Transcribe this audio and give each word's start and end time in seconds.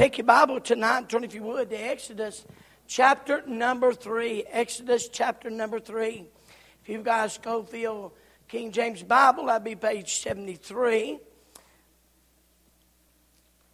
take 0.00 0.16
your 0.16 0.24
Bible 0.24 0.58
tonight 0.58 0.96
and 0.96 1.08
turn, 1.10 1.24
if 1.24 1.34
you 1.34 1.42
would, 1.42 1.68
to 1.68 1.76
Exodus 1.76 2.46
chapter 2.86 3.42
number 3.46 3.92
3. 3.92 4.44
Exodus 4.48 5.10
chapter 5.10 5.50
number 5.50 5.78
3. 5.78 6.24
If 6.82 6.88
you've 6.88 7.04
got 7.04 7.26
a 7.26 7.28
Scofield 7.28 8.12
King 8.48 8.72
James 8.72 9.02
Bible, 9.02 9.44
that'd 9.44 9.62
be 9.62 9.76
page 9.76 10.22
73. 10.22 11.18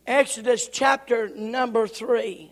Exodus 0.05 0.67
chapter 0.67 1.29
number 1.29 1.87
3. 1.87 2.51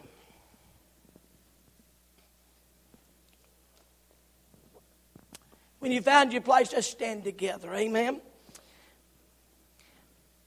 When 5.81 5.91
you 5.91 6.01
found 6.01 6.33
your 6.33 6.43
place, 6.43 6.73
let's 6.73 6.87
stand 6.87 7.25
together. 7.25 7.75
Amen. 7.75 8.21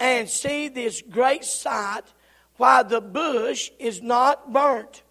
and 0.00 0.28
see 0.28 0.68
this 0.68 1.02
great 1.02 1.44
sight, 1.44 2.04
why 2.56 2.82
the 2.82 3.00
bush 3.00 3.70
is 3.78 4.02
not 4.02 4.52
burnt. 4.52 5.02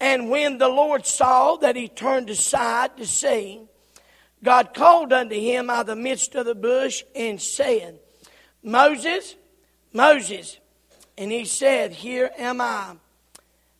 And 0.00 0.30
when 0.30 0.58
the 0.58 0.68
Lord 0.68 1.06
saw 1.06 1.56
that 1.56 1.76
he 1.76 1.88
turned 1.88 2.28
aside 2.28 2.96
to 2.98 3.06
see, 3.06 3.62
God 4.42 4.74
called 4.74 5.12
unto 5.12 5.34
him 5.34 5.70
out 5.70 5.80
of 5.80 5.86
the 5.86 5.96
midst 5.96 6.34
of 6.34 6.46
the 6.46 6.54
bush 6.54 7.02
and 7.14 7.40
said, 7.40 7.98
Moses, 8.62 9.34
Moses. 9.92 10.58
And 11.16 11.32
he 11.32 11.46
said, 11.46 11.92
Here 11.92 12.30
am 12.36 12.60
I. 12.60 12.96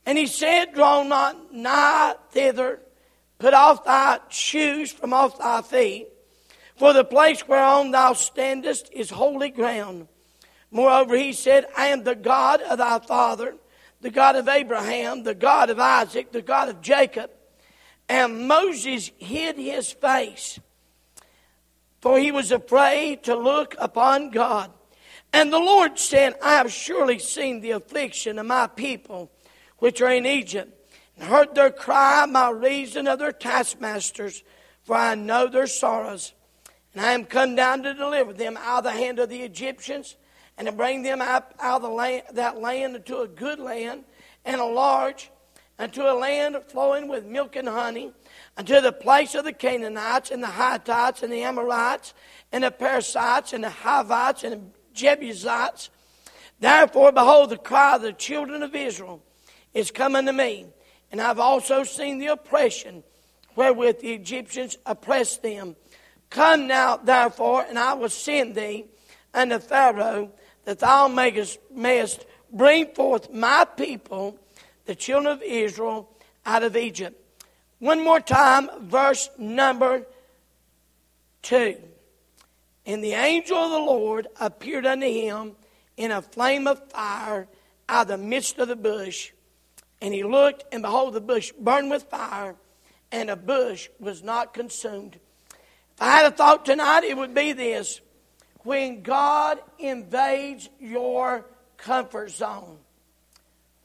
And 0.07 0.17
he 0.17 0.27
said, 0.27 0.73
Draw 0.73 1.03
not 1.03 1.53
nigh 1.53 2.15
thither, 2.31 2.81
put 3.39 3.53
off 3.53 3.85
thy 3.85 4.21
shoes 4.31 4.91
from 4.93 5.13
off 5.13 5.39
thy 5.39 5.61
feet. 5.63 6.09
For 6.77 6.93
the 6.93 7.05
place 7.05 7.47
whereon 7.47 7.91
thou 7.91 8.13
standest 8.13 8.91
is 8.93 9.11
holy 9.11 9.51
ground. 9.51 10.09
Moreover, 10.71 11.17
he 11.17 11.33
said, 11.33 11.67
I 11.77 11.89
am 11.89 12.05
the 12.05 12.15
God 12.15 12.61
of 12.63 12.79
thy 12.79 12.99
father, 12.99 13.57
the 14.01 14.11
God 14.11 14.37
of 14.37 14.49
Abraham, 14.49 15.23
the 15.23 15.35
God 15.35 15.71
of 15.71 15.79
Isaac, 15.79 16.33
the 16.33 16.43
God 16.43 16.69
of 16.69 16.81
Jacob. 16.81 17.31
And 18.09 18.47
Moses 18.47 19.11
hid 19.19 19.57
his 19.57 19.91
face, 19.91 20.61
for 22.01 22.19
he 22.19 22.31
was 22.31 22.53
afraid 22.53 23.25
to 23.25 23.35
look 23.35 23.75
upon 23.79 24.31
God. 24.31 24.71
And 25.33 25.53
the 25.53 25.59
Lord 25.59 25.99
said, 25.99 26.35
I 26.43 26.55
have 26.55 26.73
surely 26.73 27.19
seen 27.19 27.61
the 27.61 27.73
affliction 27.73 28.39
of 28.39 28.47
my 28.47 28.67
people 28.69 29.31
which 29.79 30.01
are 30.01 30.13
in 30.13 30.25
Egypt, 30.25 30.73
and 31.17 31.29
heard 31.29 31.55
their 31.55 31.71
cry, 31.71 32.25
my 32.27 32.51
reason 32.51 33.07
of 33.07 33.19
their 33.19 33.33
taskmasters, 33.33 34.43
for 34.85 34.97
I 34.97 35.15
know 35.15 35.49
their 35.49 35.67
sorrows. 35.67 36.33
And 36.95 37.05
I 37.05 37.13
am 37.13 37.25
come 37.25 37.55
down 37.57 37.83
to 37.83 37.93
deliver 37.93 38.33
them 38.33 38.57
out 38.57 38.79
of 38.79 38.85
the 38.85 38.93
hand 38.93 39.19
of 39.19 39.29
the 39.29 39.43
Egyptians, 39.43 40.17
and 40.59 40.67
to 40.67 40.73
bring 40.73 41.03
them 41.03 41.21
out, 41.21 41.53
out 41.61 41.77
of 41.77 41.83
the 41.83 41.89
land, 41.89 42.23
that 42.33 42.61
land 42.61 42.97
into 42.97 43.21
a 43.21 43.29
good 43.29 43.59
land, 43.59 44.05
and 44.45 44.61
a 44.61 44.65
large, 44.65 45.31
unto 45.79 46.03
a 46.03 46.15
land 46.15 46.57
flowing 46.69 47.09
with 47.09 47.25
milk 47.25 47.57
and 47.57 47.69
honey, 47.69 48.13
unto 48.57 48.81
the 48.81 48.93
place 48.93 49.35
of 49.35 49.45
the 49.45 49.53
Canaanites, 49.53 50.31
and 50.31 50.43
the 50.43 50.51
Hittites, 50.51 51.23
and 51.23 51.33
the 51.33 51.43
Amorites, 51.43 52.15
and 52.53 52.65
the 52.65 52.71
Perizzites, 52.71 53.53
and 53.53 53.65
the 53.65 53.71
Hivites, 53.71 54.45
and 54.45 54.53
the 54.53 54.61
Jebusites. 54.95 55.91
Therefore, 56.59 57.13
behold, 57.13 57.51
the 57.51 57.59
cry 57.59 57.97
of 57.97 58.03
the 58.03 58.13
children 58.13 58.63
of 58.63 58.75
Israel 58.75 59.23
is 59.75 59.91
coming 59.91 60.27
to 60.27 60.33
me, 60.33 60.67
and 61.13 61.21
I've 61.21 61.39
also 61.39 61.85
seen 61.85 62.19
the 62.19 62.29
oppression 62.29 63.03
wherewith 63.57 64.01
the 64.01 64.13
Egyptians 64.13 64.79
oppressed 64.87 65.43
them 65.43 65.77
Come 66.31 66.67
now, 66.67 66.97
therefore, 66.97 67.65
and 67.69 67.79
I 67.79 67.95
will 67.95 68.09
send 68.09 68.55
thee 68.55 68.87
unto 69.33 69.59
Pharaoh, 69.59 70.33
that 70.67 70.81
thou 70.81 71.09
mayest, 71.09 71.59
mayest 71.73 72.27
bring 72.53 72.93
forth 72.95 73.33
my 73.33 73.65
people, 73.65 74.39
the 74.85 74.95
children 74.95 75.33
of 75.33 75.43
Israel, 75.43 76.11
out 76.45 76.63
of 76.63 76.77
Egypt. 76.77 77.19
One 77.79 78.03
more 78.03 78.21
time, 78.21 78.69
verse 78.83 79.31
number 79.39 80.07
two. 81.43 81.77
And 82.85 83.03
the 83.03 83.13
angel 83.13 83.57
of 83.57 83.71
the 83.71 83.79
Lord 83.79 84.27
appeared 84.41 84.87
unto 84.87 85.07
him 85.07 85.53
in 85.97 86.11
a 86.11 86.21
flame 86.21 86.67
of 86.67 86.91
fire 86.91 87.49
out 87.89 88.03
of 88.03 88.09
the 88.09 88.19
midst 88.19 88.59
of 88.59 88.69
the 88.69 88.77
bush. 88.77 89.33
And 90.01 90.13
he 90.13 90.25
looked, 90.25 90.65
and 90.73 90.83
behold, 90.83 91.15
the 91.15 91.21
bush 91.21 91.53
burned 91.59 91.91
with 91.91 92.05
fire, 92.05 92.57
and 93.13 93.29
the 93.29 93.37
bush 93.37 93.89
was 94.01 94.23
not 94.23 94.53
consumed. 94.53 95.19
If 95.95 96.03
I 96.03 96.11
had 96.11 96.33
a 96.33 96.37
thought 96.37 96.67
tonight, 96.67 97.05
it 97.05 97.17
would 97.17 97.35
be 97.35 97.53
this. 97.53 98.01
When 98.67 99.03
God 99.03 99.61
invades 99.79 100.69
your 100.81 101.47
comfort 101.77 102.33
zone, 102.33 102.79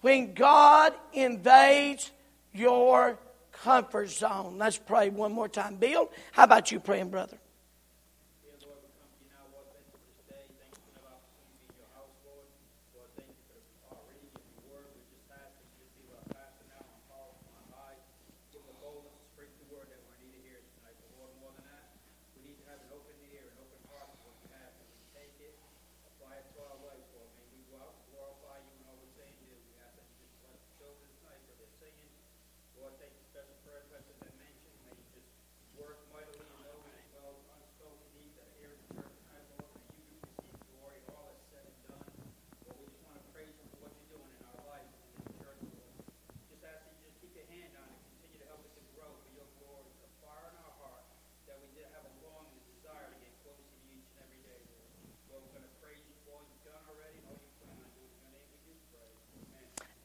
when 0.02 0.34
God 0.34 0.94
invades 1.14 2.10
your 2.52 3.20
comfort 3.52 4.10
zone. 4.10 4.58
Let's 4.58 4.80
pray 4.80 5.10
one 5.10 5.34
more 5.34 5.48
time. 5.48 5.76
Bill, 5.76 6.10
how 6.32 6.46
about 6.46 6.72
you 6.72 6.80
praying, 6.80 7.12
brother? 7.12 7.38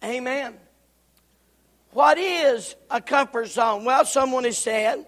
Amen. 0.07 0.55
What 2.07 2.19
is 2.19 2.77
a 2.89 3.01
comfort 3.01 3.49
zone? 3.49 3.85
Well, 3.85 4.05
someone 4.05 4.45
has 4.45 4.59
said, 4.59 5.05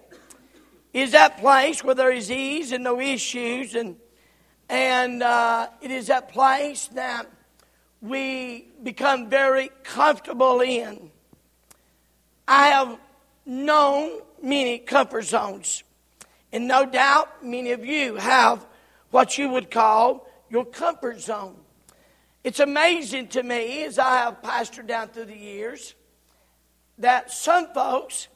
is 0.93 1.13
that 1.13 1.39
place 1.39 1.85
where 1.85 1.95
there 1.95 2.11
is 2.11 2.29
ease 2.29 2.73
and 2.73 2.83
no 2.83 2.99
issues, 2.99 3.77
and 3.77 3.95
and 4.69 5.23
uh, 5.23 5.69
it 5.81 5.93
is 5.93 6.09
that 6.09 6.31
place 6.31 6.89
that 6.95 7.31
we 8.01 8.67
become 8.83 9.31
very 9.31 9.71
comfortable 9.85 10.61
in. 10.61 11.13
I 12.49 12.71
have 12.71 12.99
known 13.47 14.21
many 14.43 14.81
comfort 14.81 15.23
zones, 15.23 15.85
and 16.53 16.67
no 16.67 16.85
doubt 16.85 17.45
many 17.45 17.71
of 17.71 17.87
you 17.87 18.17
have 18.17 18.67
what 19.13 19.39
you 19.39 19.51
would 19.51 19.71
call 19.71 20.29
your 20.51 20.65
comfort 20.65 21.21
zone. 21.21 21.55
It's 22.43 22.59
amazing 22.59 23.29
to 23.29 23.45
me, 23.45 23.85
as 23.85 24.01
I 24.01 24.17
have 24.19 24.43
pastored 24.43 24.89
down 24.89 25.11
through 25.11 25.27
the 25.27 25.37
years, 25.37 25.95
that 26.99 27.31
some 27.31 27.73
folks 27.73 28.29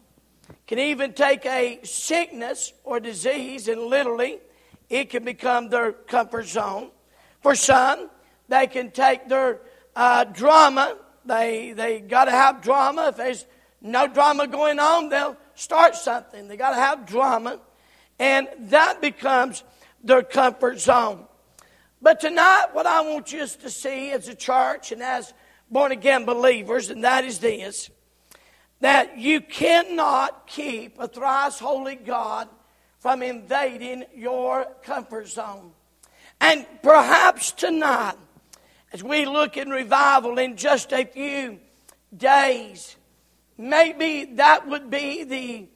can 0.67 0.79
even 0.79 1.13
take 1.13 1.45
a 1.47 1.81
sickness 1.83 2.73
or 2.85 3.01
disease 3.01 3.69
and 3.69 3.81
literally 3.83 4.39
it 4.89 5.11
can 5.11 5.25
become 5.25 5.69
their 5.69 5.93
comfort 5.93 6.47
zone. 6.47 6.91
For 7.41 7.55
some, 7.55 8.11
they 8.49 8.67
can 8.67 8.91
take 8.91 9.29
their 9.29 9.61
uh, 9.97 10.25
drama. 10.25 10.97
They 11.25 11.73
they 11.73 12.01
got 12.01 12.27
to 12.27 12.31
have 12.31 12.63
drama. 12.63 13.09
If 13.09 13.17
there's 13.17 13.47
no 13.81 14.07
drama 14.07 14.47
going 14.47 14.79
on, 14.79 15.09
they'll 15.09 15.37
start 15.55 15.97
something. 15.97 16.49
They 16.49 16.57
got 16.57 16.71
to 16.71 16.77
have 16.77 17.07
drama, 17.07 17.59
and 18.19 18.49
that 18.71 19.01
becomes 19.01 19.65
their 20.05 20.23
comfort 20.23 20.81
zone. 20.81 21.25
But 22.01 22.21
tonight, 22.21 22.67
what 22.73 22.87
I 22.87 23.01
want 23.01 23.33
you 23.33 23.47
to 23.47 23.71
see 23.71 24.11
as 24.11 24.29
a 24.29 24.35
church 24.35 24.93
and 24.93 25.03
as 25.03 25.33
born 25.71 25.93
again 25.93 26.25
believers, 26.25 26.91
and 26.91 27.05
that 27.05 27.25
is 27.25 27.39
this 27.39 27.91
that 28.83 29.17
you 29.17 29.41
cannot 29.41 30.49
keep 30.49 30.99
a 30.99 31.07
thrice 31.07 31.61
holy 31.61 31.95
God 31.95 32.49
from 32.99 33.23
invading 33.23 34.05
your 34.13 34.67
comfort 34.83 35.29
zone. 35.29 35.71
And 36.41 36.67
perhaps 36.83 37.53
tonight, 37.53 38.17
as 38.93 39.05
we 39.05 39.25
look 39.25 39.57
in 39.57 39.71
revival 39.71 40.37
in 40.39 40.57
just 40.57 40.93
a 40.93 41.05
few 41.05 41.61
days, 42.17 42.97
maybe 43.57 44.25
that 44.35 44.69
would 44.69 44.91
be 44.91 45.23
the 45.25 45.69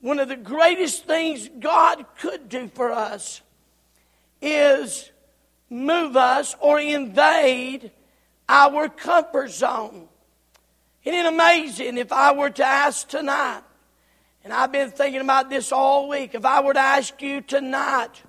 one 0.00 0.18
of 0.18 0.28
the 0.28 0.36
greatest 0.36 1.04
things 1.04 1.48
God 1.60 2.04
could 2.18 2.48
do 2.48 2.66
for 2.66 2.90
us 2.90 3.42
is 4.42 5.12
move 5.68 6.16
us 6.16 6.56
or 6.58 6.80
invade 6.80 7.92
our 8.48 8.88
comfort 8.88 9.50
zone. 9.50 10.08
Isn't 11.04 11.18
it 11.18 11.26
amazing 11.26 11.96
if 11.96 12.12
I 12.12 12.32
were 12.32 12.50
to 12.50 12.64
ask 12.64 13.08
tonight, 13.08 13.62
and 14.44 14.52
I've 14.52 14.70
been 14.70 14.90
thinking 14.90 15.22
about 15.22 15.48
this 15.48 15.72
all 15.72 16.08
week, 16.08 16.34
if 16.34 16.44
I 16.44 16.60
were 16.60 16.74
to 16.74 16.80
ask 16.80 17.20
you 17.22 17.40
tonight, 17.40 18.22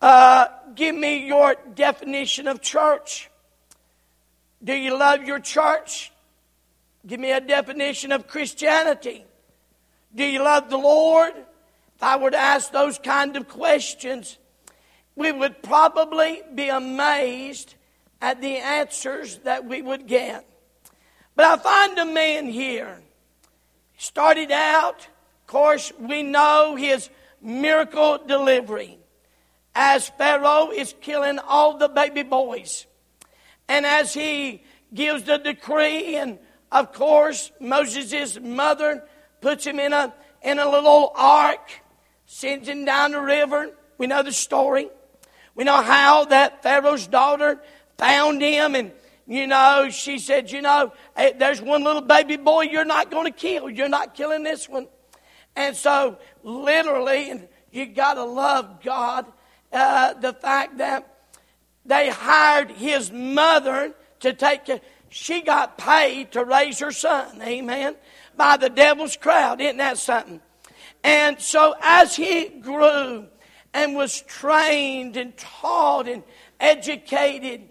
uh, 0.00 0.48
give 0.74 0.94
me 0.94 1.26
your 1.26 1.54
definition 1.74 2.48
of 2.48 2.60
church. 2.60 3.30
Do 4.62 4.74
you 4.74 4.96
love 4.96 5.22
your 5.22 5.38
church? 5.38 6.12
Give 7.06 7.20
me 7.20 7.30
a 7.30 7.40
definition 7.40 8.10
of 8.10 8.26
Christianity. 8.26 9.24
Do 10.14 10.24
you 10.24 10.42
love 10.42 10.68
the 10.68 10.76
Lord? 10.76 11.32
If 11.36 12.02
I 12.02 12.16
were 12.16 12.32
to 12.32 12.36
ask 12.36 12.72
those 12.72 12.98
kind 12.98 13.36
of 13.36 13.48
questions, 13.48 14.38
we 15.14 15.30
would 15.30 15.62
probably 15.62 16.42
be 16.52 16.68
amazed 16.68 17.74
at 18.20 18.40
the 18.40 18.56
answers 18.56 19.38
that 19.38 19.64
we 19.64 19.82
would 19.82 20.08
get. 20.08 20.44
But 21.34 21.44
I 21.46 21.56
find 21.56 21.98
a 21.98 22.04
man 22.04 22.46
here. 22.46 22.98
He 23.92 24.02
started 24.02 24.50
out, 24.50 25.00
of 25.00 25.46
course, 25.46 25.92
we 25.98 26.22
know 26.22 26.76
his 26.76 27.08
miracle 27.40 28.18
delivery. 28.26 28.98
As 29.74 30.08
Pharaoh 30.10 30.70
is 30.70 30.94
killing 31.00 31.38
all 31.38 31.78
the 31.78 31.88
baby 31.88 32.22
boys. 32.22 32.86
And 33.68 33.86
as 33.86 34.12
he 34.12 34.62
gives 34.92 35.24
the 35.24 35.38
decree, 35.38 36.16
and 36.16 36.38
of 36.70 36.92
course, 36.92 37.50
Moses' 37.58 38.38
mother 38.38 39.04
puts 39.40 39.66
him 39.66 39.78
in 39.78 39.94
a, 39.94 40.12
in 40.42 40.58
a 40.58 40.68
little 40.68 41.12
ark, 41.14 41.70
sends 42.26 42.68
him 42.68 42.84
down 42.84 43.12
the 43.12 43.20
river. 43.20 43.70
We 43.96 44.06
know 44.06 44.22
the 44.22 44.32
story. 44.32 44.88
We 45.54 45.64
know 45.64 45.82
how 45.82 46.26
that 46.26 46.62
Pharaoh's 46.62 47.06
daughter 47.06 47.62
found 47.96 48.42
him 48.42 48.74
and 48.74 48.92
you 49.26 49.46
know, 49.46 49.88
she 49.90 50.18
said, 50.18 50.50
you 50.50 50.62
know, 50.62 50.92
there's 51.16 51.62
one 51.62 51.84
little 51.84 52.02
baby 52.02 52.36
boy 52.36 52.62
you're 52.62 52.84
not 52.84 53.10
going 53.10 53.24
to 53.24 53.38
kill. 53.38 53.70
You're 53.70 53.88
not 53.88 54.14
killing 54.14 54.42
this 54.42 54.68
one. 54.68 54.88
And 55.54 55.76
so, 55.76 56.18
literally, 56.42 57.30
and 57.30 57.48
you 57.70 57.86
got 57.86 58.14
to 58.14 58.24
love 58.24 58.82
God, 58.82 59.26
uh, 59.72 60.14
the 60.14 60.32
fact 60.32 60.78
that 60.78 61.24
they 61.84 62.08
hired 62.08 62.70
his 62.70 63.10
mother 63.10 63.94
to 64.20 64.32
take 64.32 64.66
care. 64.66 64.80
She 65.08 65.42
got 65.42 65.76
paid 65.76 66.32
to 66.32 66.44
raise 66.44 66.78
her 66.78 66.92
son. 66.92 67.42
Amen 67.42 67.96
by 68.36 68.56
the 68.56 68.70
devil's 68.70 69.16
crowd. 69.16 69.60
Isn't 69.60 69.78
that 69.78 69.98
something? 69.98 70.40
And 71.04 71.40
so 71.40 71.74
as 71.80 72.14
he 72.16 72.48
grew 72.48 73.26
and 73.74 73.96
was 73.96 74.22
trained 74.22 75.16
and 75.16 75.36
taught 75.36 76.08
and 76.08 76.22
educated 76.60 77.68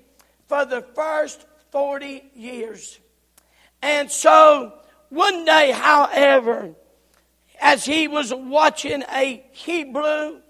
for 0.52 0.66
the 0.66 0.82
first 0.82 1.46
40 1.70 2.30
years. 2.36 3.00
And 3.82 4.12
so 4.12 4.74
one 5.08 5.46
day, 5.46 5.72
however, 5.72 6.76
as 7.62 7.86
he 7.86 8.10
was 8.10 8.34
watching 8.34 9.02
a 9.04 9.46
Hebrew 9.54 10.42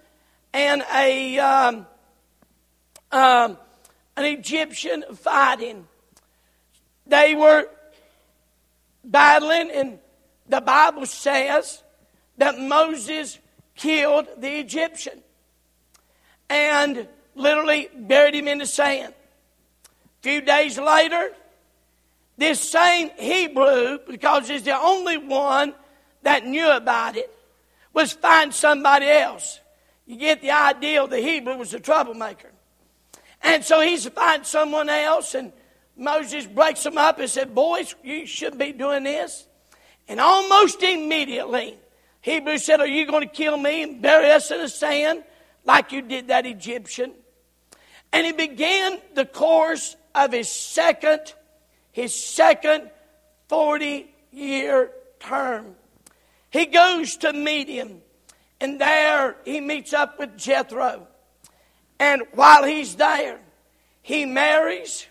and 0.53 0.83
a 0.91 1.37
um, 1.37 1.85
um, 3.11 3.59
an 4.17 4.25
Egyptian 4.25 5.03
fighting, 5.13 5.87
they 7.05 7.35
were 7.35 7.67
battling, 9.03 9.69
and 9.69 9.99
the 10.49 10.61
Bible 10.61 11.05
says 11.05 11.83
that 12.39 12.57
Moses 12.57 13.37
killed 13.75 14.27
the 14.39 14.59
Egyptian 14.59 15.21
and 16.49 17.07
literally 17.35 17.87
buried 17.95 18.33
him 18.33 18.47
in 18.47 18.57
the 18.57 18.65
sand. 18.65 19.13
Few 20.21 20.41
days 20.41 20.77
later, 20.77 21.31
this 22.37 22.59
same 22.59 23.09
Hebrew, 23.17 23.99
because 24.07 24.47
he's 24.47 24.63
the 24.63 24.77
only 24.77 25.17
one 25.17 25.73
that 26.23 26.45
knew 26.45 26.69
about 26.69 27.17
it, 27.17 27.29
was 27.93 28.13
find 28.13 28.53
somebody 28.53 29.07
else. 29.07 29.59
You 30.05 30.17
get 30.17 30.41
the 30.41 30.51
idea 30.51 31.05
the 31.07 31.19
Hebrew 31.19 31.57
was 31.57 31.73
a 31.73 31.79
troublemaker. 31.79 32.51
And 33.43 33.63
so 33.63 33.81
he's 33.81 34.07
find 34.09 34.45
someone 34.45 34.89
else, 34.89 35.33
and 35.35 35.51
Moses 35.97 36.45
breaks 36.45 36.83
them 36.83 36.97
up 36.97 37.19
and 37.19 37.29
said, 37.29 37.55
Boys, 37.55 37.95
you 38.03 38.25
shouldn't 38.25 38.59
be 38.59 38.71
doing 38.71 39.03
this. 39.03 39.47
And 40.07 40.19
almost 40.19 40.83
immediately, 40.83 41.77
Hebrew 42.21 42.57
said, 42.57 42.79
Are 42.79 42.87
you 42.87 43.05
going 43.07 43.27
to 43.27 43.33
kill 43.33 43.57
me 43.57 43.83
and 43.83 44.01
bury 44.01 44.31
us 44.31 44.51
in 44.51 44.59
the 44.59 44.69
sand 44.69 45.23
like 45.65 45.91
you 45.91 46.01
did 46.01 46.27
that 46.27 46.45
Egyptian? 46.45 47.13
And 48.13 48.25
he 48.25 48.31
began 48.33 48.99
the 49.15 49.25
course 49.25 49.95
of 50.13 50.31
his 50.31 50.49
second, 50.49 51.33
his 51.91 52.13
second 52.13 52.89
40 53.49 54.07
year 54.31 54.91
term. 55.19 55.75
He 56.49 56.65
goes 56.65 57.17
to 57.17 57.33
meet 57.33 57.67
him, 57.67 58.01
and 58.59 58.79
there 58.79 59.37
he 59.45 59.61
meets 59.61 59.93
up 59.93 60.19
with 60.19 60.37
Jethro. 60.37 61.07
And 61.99 62.23
while 62.33 62.63
he's 62.63 62.95
there, 62.95 63.39
he 64.01 64.25
marries 64.25 65.05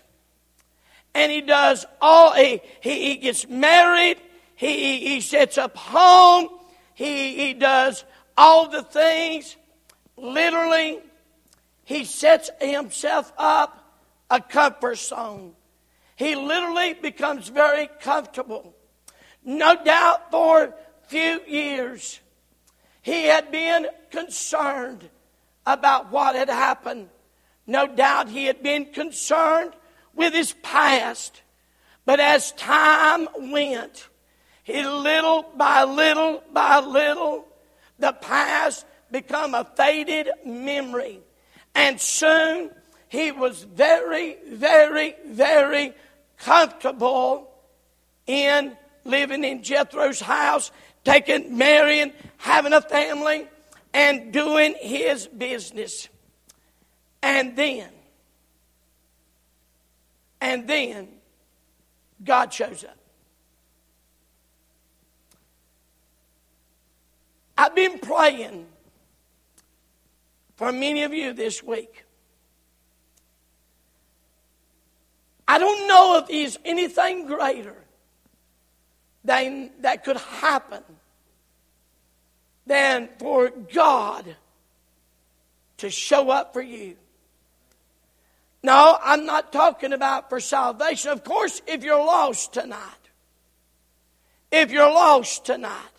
and 1.13 1.31
he 1.31 1.41
does 1.41 1.85
all, 2.01 2.33
he, 2.33 2.61
he, 2.79 3.09
he 3.09 3.15
gets 3.17 3.47
married, 3.47 4.17
he, 4.55 4.99
he 4.99 5.21
sets 5.21 5.57
up 5.57 5.75
home, 5.75 6.47
he, 6.93 7.35
he 7.35 7.53
does 7.53 8.05
all 8.37 8.69
the 8.69 8.83
things. 8.83 9.55
Literally, 10.17 10.99
he 11.83 12.05
sets 12.05 12.49
himself 12.61 13.31
up 13.37 13.80
a 14.31 14.39
comfort 14.39 14.97
zone. 14.97 15.53
He 16.15 16.35
literally 16.35 16.93
becomes 16.93 17.49
very 17.49 17.89
comfortable. 17.99 18.73
No 19.43 19.75
doubt 19.83 20.31
for 20.31 20.63
a 20.63 20.73
few 21.07 21.41
years, 21.45 22.19
he 23.01 23.25
had 23.25 23.51
been 23.51 23.87
concerned 24.09 25.09
about 25.65 26.11
what 26.11 26.35
had 26.35 26.49
happened. 26.49 27.09
No 27.67 27.87
doubt 27.87 28.29
he 28.29 28.45
had 28.45 28.63
been 28.63 28.85
concerned 28.85 29.73
with 30.15 30.33
his 30.33 30.53
past. 30.63 31.41
But 32.05 32.19
as 32.19 32.53
time 32.53 33.27
went, 33.37 34.07
he 34.63 34.83
little 34.83 35.43
by 35.57 35.83
little 35.83 36.41
by 36.53 36.79
little, 36.79 37.47
the 37.99 38.13
past 38.13 38.85
become 39.11 39.53
a 39.53 39.65
faded 39.75 40.29
memory. 40.45 41.19
And 41.75 41.99
soon 41.99 42.71
he 43.11 43.33
was 43.33 43.63
very, 43.63 44.37
very, 44.47 45.15
very 45.27 45.93
comfortable 46.37 47.51
in 48.25 48.77
living 49.03 49.43
in 49.43 49.63
Jethro's 49.63 50.21
house, 50.21 50.71
taking, 51.03 51.57
marrying, 51.57 52.13
having 52.37 52.71
a 52.71 52.79
family, 52.79 53.49
and 53.93 54.31
doing 54.31 54.75
his 54.79 55.27
business. 55.27 56.07
And 57.21 57.57
then 57.57 57.89
and 60.39 60.65
then 60.65 61.09
God 62.23 62.53
shows 62.53 62.85
up. 62.85 62.97
I've 67.57 67.75
been 67.75 67.99
praying 67.99 68.67
for 70.55 70.71
many 70.71 71.03
of 71.03 71.13
you 71.13 71.33
this 71.33 71.61
week. 71.61 72.05
I 75.51 75.57
don't 75.57 75.85
know 75.85 76.17
if 76.17 76.27
there's 76.27 76.57
anything 76.63 77.25
greater 77.25 77.75
than 79.25 79.71
that 79.81 80.05
could 80.05 80.15
happen 80.15 80.81
than 82.65 83.09
for 83.19 83.49
God 83.49 84.37
to 85.79 85.89
show 85.89 86.29
up 86.29 86.53
for 86.53 86.61
you. 86.61 86.95
No, 88.63 88.97
I'm 89.03 89.25
not 89.25 89.51
talking 89.51 89.91
about 89.91 90.29
for 90.29 90.39
salvation. 90.39 91.11
Of 91.11 91.25
course, 91.25 91.61
if 91.67 91.83
you're 91.83 91.97
lost 91.97 92.53
tonight, 92.53 93.09
if 94.53 94.71
you're 94.71 94.89
lost 94.89 95.43
tonight, 95.43 95.97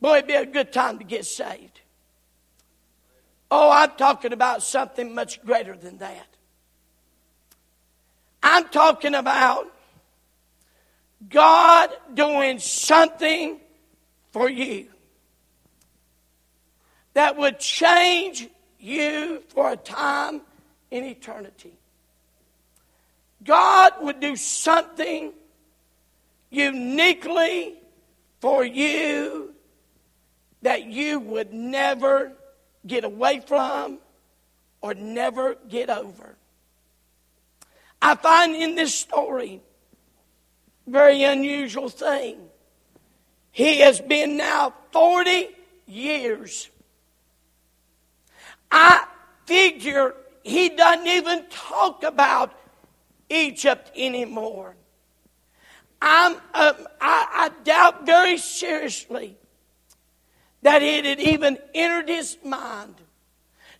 boy, 0.00 0.16
it'd 0.16 0.28
be 0.28 0.32
a 0.32 0.46
good 0.46 0.72
time 0.72 0.96
to 0.96 1.04
get 1.04 1.26
saved. 1.26 1.82
Oh, 3.50 3.70
I'm 3.70 3.90
talking 3.98 4.32
about 4.32 4.62
something 4.62 5.14
much 5.14 5.44
greater 5.44 5.76
than 5.76 5.98
that. 5.98 6.32
I'm 8.42 8.68
talking 8.68 9.14
about 9.14 9.66
God 11.28 11.90
doing 12.12 12.58
something 12.58 13.60
for 14.32 14.48
you 14.48 14.88
that 17.14 17.36
would 17.36 17.58
change 17.58 18.48
you 18.78 19.42
for 19.48 19.72
a 19.72 19.76
time 19.76 20.40
in 20.90 21.04
eternity. 21.04 21.72
God 23.44 23.92
would 24.00 24.20
do 24.20 24.36
something 24.36 25.32
uniquely 26.50 27.74
for 28.40 28.64
you 28.64 29.54
that 30.62 30.86
you 30.86 31.18
would 31.18 31.52
never 31.52 32.32
get 32.86 33.04
away 33.04 33.40
from 33.40 33.98
or 34.80 34.94
never 34.94 35.56
get 35.68 35.90
over. 35.90 36.36
I 38.02 38.16
find 38.16 38.54
in 38.56 38.74
this 38.74 38.94
story 38.94 39.62
very 40.86 41.22
unusual 41.22 41.88
thing. 41.88 42.38
He 43.52 43.80
has 43.80 44.00
been 44.00 44.36
now 44.36 44.74
40 44.92 45.48
years. 45.86 46.70
I 48.70 49.06
figure 49.46 50.14
he 50.42 50.70
doesn't 50.70 51.06
even 51.06 51.46
talk 51.50 52.02
about 52.02 52.52
Egypt 53.28 53.90
anymore. 53.94 54.74
I'm, 56.00 56.32
um, 56.32 56.40
I, 56.54 56.76
I 57.00 57.50
doubt 57.62 58.06
very 58.06 58.38
seriously 58.38 59.36
that 60.62 60.82
it 60.82 61.04
had 61.04 61.20
even 61.20 61.58
entered 61.74 62.08
his 62.08 62.38
mind. 62.44 62.96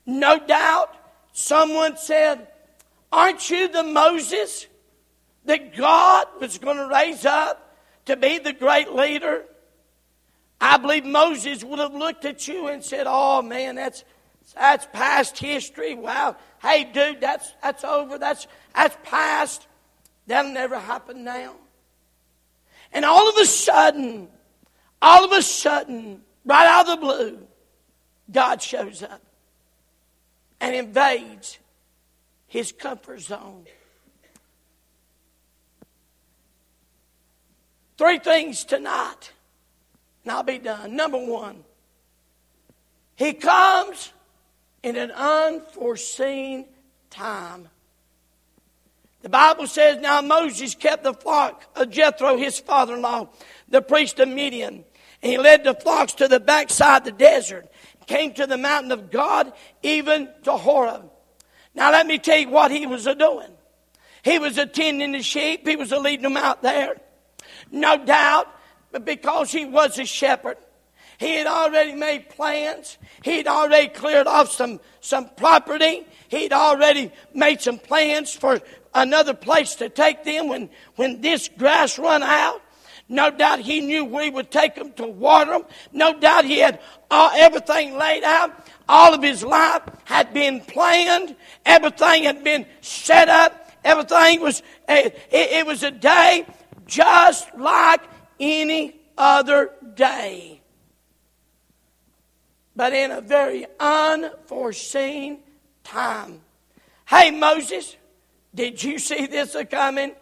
No 0.07 0.38
doubt 0.38 0.95
someone 1.33 1.97
said, 1.97 2.49
Aren't 3.12 3.50
you 3.50 3.69
the 3.69 3.83
Moses 3.83 4.66
that 5.45 5.76
God 5.76 6.26
was 6.40 6.59
going 6.59 6.78
to 6.78 6.88
raise 6.88 7.26
up 7.26 7.76
to 8.07 8.16
be 8.16 8.38
the 8.38 8.54
great 8.54 8.92
leader? 8.92 9.45
I 10.61 10.78
believe 10.78 11.04
Moses 11.04 11.62
would 11.62 11.78
have 11.78 11.95
looked 11.95 12.25
at 12.25 12.49
you 12.49 12.69
and 12.69 12.83
said, 12.83 13.07
Oh 13.09 13.42
man, 13.42 13.75
that's 13.75 14.04
that's 14.54 14.87
past 14.92 15.38
history. 15.38 15.95
Wow. 15.95 16.37
Hey 16.61 16.85
dude, 16.85 17.21
that's 17.21 17.52
that's 17.62 17.85
over. 17.85 18.16
That's 18.16 18.47
that's 18.75 18.97
past. 19.02 19.66
That'll 20.26 20.52
never 20.52 20.78
happen 20.78 21.25
now. 21.25 21.57
And 22.92 23.04
all 23.04 23.28
of 23.28 23.37
a 23.37 23.45
sudden, 23.45 24.28
all 25.00 25.25
of 25.25 25.33
a 25.33 25.42
sudden, 25.42 26.23
right 26.45 26.66
out 26.66 26.88
of 26.88 27.00
the 27.00 27.07
blue, 27.07 27.47
God 28.31 28.62
shows 28.62 29.02
up 29.02 29.21
and 30.61 30.75
invades 30.76 31.59
his 32.52 32.71
comfort 32.71 33.18
zone. 33.18 33.64
Three 37.97 38.18
things 38.18 38.64
tonight, 38.64 39.32
and 40.23 40.32
I'll 40.32 40.42
be 40.42 40.59
done. 40.59 40.94
Number 40.94 41.16
one, 41.16 41.64
he 43.16 43.32
comes 43.32 44.12
in 44.82 44.97
an 44.97 45.12
unforeseen 45.12 46.66
time. 47.09 47.71
The 49.23 49.30
Bible 49.30 49.66
says, 49.66 50.02
Now 50.02 50.21
Moses 50.21 50.75
kept 50.75 51.04
the 51.04 51.14
flock 51.14 51.64
of 51.75 51.88
Jethro, 51.88 52.37
his 52.37 52.59
father 52.59 52.97
in 52.97 53.00
law, 53.00 53.30
the 53.71 53.80
priest 53.80 54.21
of 54.21 54.28
Midian. 54.28 54.85
And 55.23 55.32
he 55.32 55.38
led 55.38 55.64
the 55.64 55.73
flocks 55.73 56.12
to 56.14 56.28
the 56.28 56.40
backside 56.40 56.99
of 56.99 57.04
the 57.06 57.12
desert, 57.12 57.66
came 58.06 58.35
to 58.35 58.47
the 58.47 58.59
mountain 58.59 58.92
of 58.92 59.11
God, 59.11 59.54
even 59.82 60.28
to 60.42 60.52
Horeb. 60.52 61.12
Now 61.75 61.91
let 61.91 62.07
me 62.07 62.19
tell 62.19 62.38
you 62.38 62.49
what 62.49 62.71
he 62.71 62.87
was 62.87 63.07
a 63.07 63.14
doing. 63.14 63.50
He 64.23 64.38
was 64.38 64.59
attending 64.59 65.12
the 65.12 65.23
sheep, 65.23 65.67
he 65.67 65.76
was 65.76 65.93
a 65.93 65.99
leading 65.99 66.23
them 66.23 66.37
out 66.37 66.62
there. 66.62 66.97
No 67.71 68.05
doubt, 68.05 68.49
but 68.91 69.05
because 69.05 69.50
he 69.50 69.64
was 69.64 69.99
a 69.99 70.05
shepherd, 70.05 70.59
he 71.19 71.35
had 71.35 71.47
already 71.47 71.95
made 71.95 72.31
plans. 72.31 72.99
He'd 73.23 73.47
already 73.47 73.88
cleared 73.88 74.26
off 74.26 74.50
some, 74.50 74.81
some 75.00 75.29
property. 75.37 76.05
He'd 76.29 76.52
already 76.52 77.12
made 77.33 77.61
some 77.61 77.79
plans 77.79 78.35
for 78.35 78.61
another 78.93 79.35
place 79.35 79.76
to 79.76 79.88
take 79.88 80.25
them 80.25 80.49
when, 80.49 80.71
when 80.97 81.21
this 81.21 81.49
grass 81.49 81.99
run 81.99 82.23
out. 82.23 82.61
No 83.12 83.31
doubt 83.31 83.59
he 83.59 83.83
knew 83.83 84.07
we 84.07 84.31
would 84.31 84.50
take 84.50 84.75
them 84.75 84.90
to 84.92 85.07
water 85.07 85.52
them. 85.52 85.64
No 85.92 86.19
doubt 86.19 86.47
he 86.47 86.61
had 86.61 86.81
everything 87.11 87.99
laid 87.99 88.25
out. 88.25 88.66
All 88.88 89.12
of 89.12 89.23
his 89.23 89.45
life 89.45 89.83
had 90.04 90.33
been 90.33 90.62
planned. 90.62 91.37
Everything 91.66 92.25
had 92.25 92.42
been 92.42 92.64
set 92.81 93.28
up. 93.28 93.71
Everything 93.85 94.40
was, 94.40 94.62
eh, 94.88 95.11
it, 95.31 95.52
it 95.52 95.66
was 95.66 95.83
a 95.83 95.90
day 95.90 96.47
just 96.87 97.54
like 97.54 98.00
any 98.40 98.97
other 99.19 99.73
day. 99.95 100.62
But 102.75 102.95
in 102.95 103.11
a 103.11 103.21
very 103.21 103.66
unforeseen 103.78 105.40
time. 105.85 106.40
Hey, 107.04 107.31
Moses, 107.31 107.95
did 108.54 108.83
you 108.83 108.99
see 108.99 109.26
this 109.26 109.54
coming? 109.71 110.12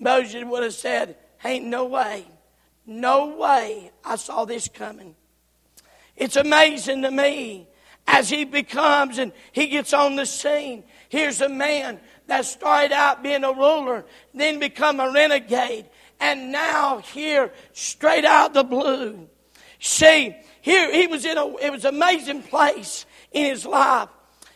Moses 0.00 0.42
would 0.44 0.64
have 0.64 0.74
said, 0.74 1.16
Ain't 1.44 1.66
no 1.66 1.84
way. 1.84 2.24
No 2.86 3.36
way 3.36 3.90
I 4.04 4.16
saw 4.16 4.44
this 4.44 4.68
coming. 4.68 5.14
It's 6.16 6.36
amazing 6.36 7.02
to 7.02 7.10
me 7.10 7.68
as 8.06 8.28
he 8.28 8.44
becomes 8.44 9.18
and 9.18 9.32
he 9.52 9.66
gets 9.66 9.92
on 9.92 10.16
the 10.16 10.26
scene. 10.26 10.84
Here's 11.08 11.40
a 11.40 11.48
man 11.48 12.00
that 12.26 12.44
started 12.44 12.92
out 12.92 13.22
being 13.22 13.44
a 13.44 13.52
ruler, 13.52 14.04
then 14.32 14.58
become 14.58 15.00
a 15.00 15.10
renegade, 15.10 15.86
and 16.20 16.52
now 16.52 16.98
here, 16.98 17.52
straight 17.72 18.24
out 18.24 18.54
the 18.54 18.64
blue. 18.64 19.28
See, 19.80 20.34
here 20.62 20.92
he 20.92 21.06
was 21.06 21.24
in 21.24 21.36
a 21.36 21.56
it 21.56 21.70
was 21.70 21.84
amazing 21.84 22.42
place 22.42 23.04
in 23.32 23.46
his 23.46 23.66
life. 23.66 24.08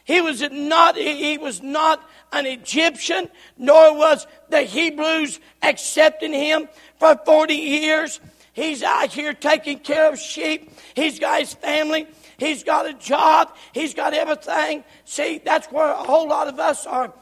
He 0.05 0.21
was 0.21 0.41
not 0.51 0.97
he 0.97 1.37
was 1.37 1.63
not 1.63 2.08
an 2.33 2.47
Egyptian, 2.47 3.29
nor 3.57 3.97
was 3.97 4.27
the 4.49 4.63
Hebrews 4.63 5.41
accepting 5.63 6.33
him 6.33 6.69
for 6.99 7.17
40 7.25 7.55
years. 7.55 8.21
He's 8.53 8.83
out 8.83 9.13
here 9.13 9.33
taking 9.35 9.79
care 9.79 10.13
of 10.13 10.19
sheep. 10.19 10.73
He's 10.95 11.19
got 11.19 11.41
his 11.41 11.55
family. 11.55 12.07
He's 12.39 12.65
got 12.65 12.87
a 12.87 12.95
job. 12.95 13.55
He's 13.73 13.95
got 13.95 14.15
everything. 14.15 14.85
See, 15.05 15.41
that's 15.45 15.67
where 15.69 15.91
a 15.91 15.97
whole 15.97 16.29
lot 16.29 16.49
of 16.49 16.59
us 16.59 16.87
are. 16.87 17.13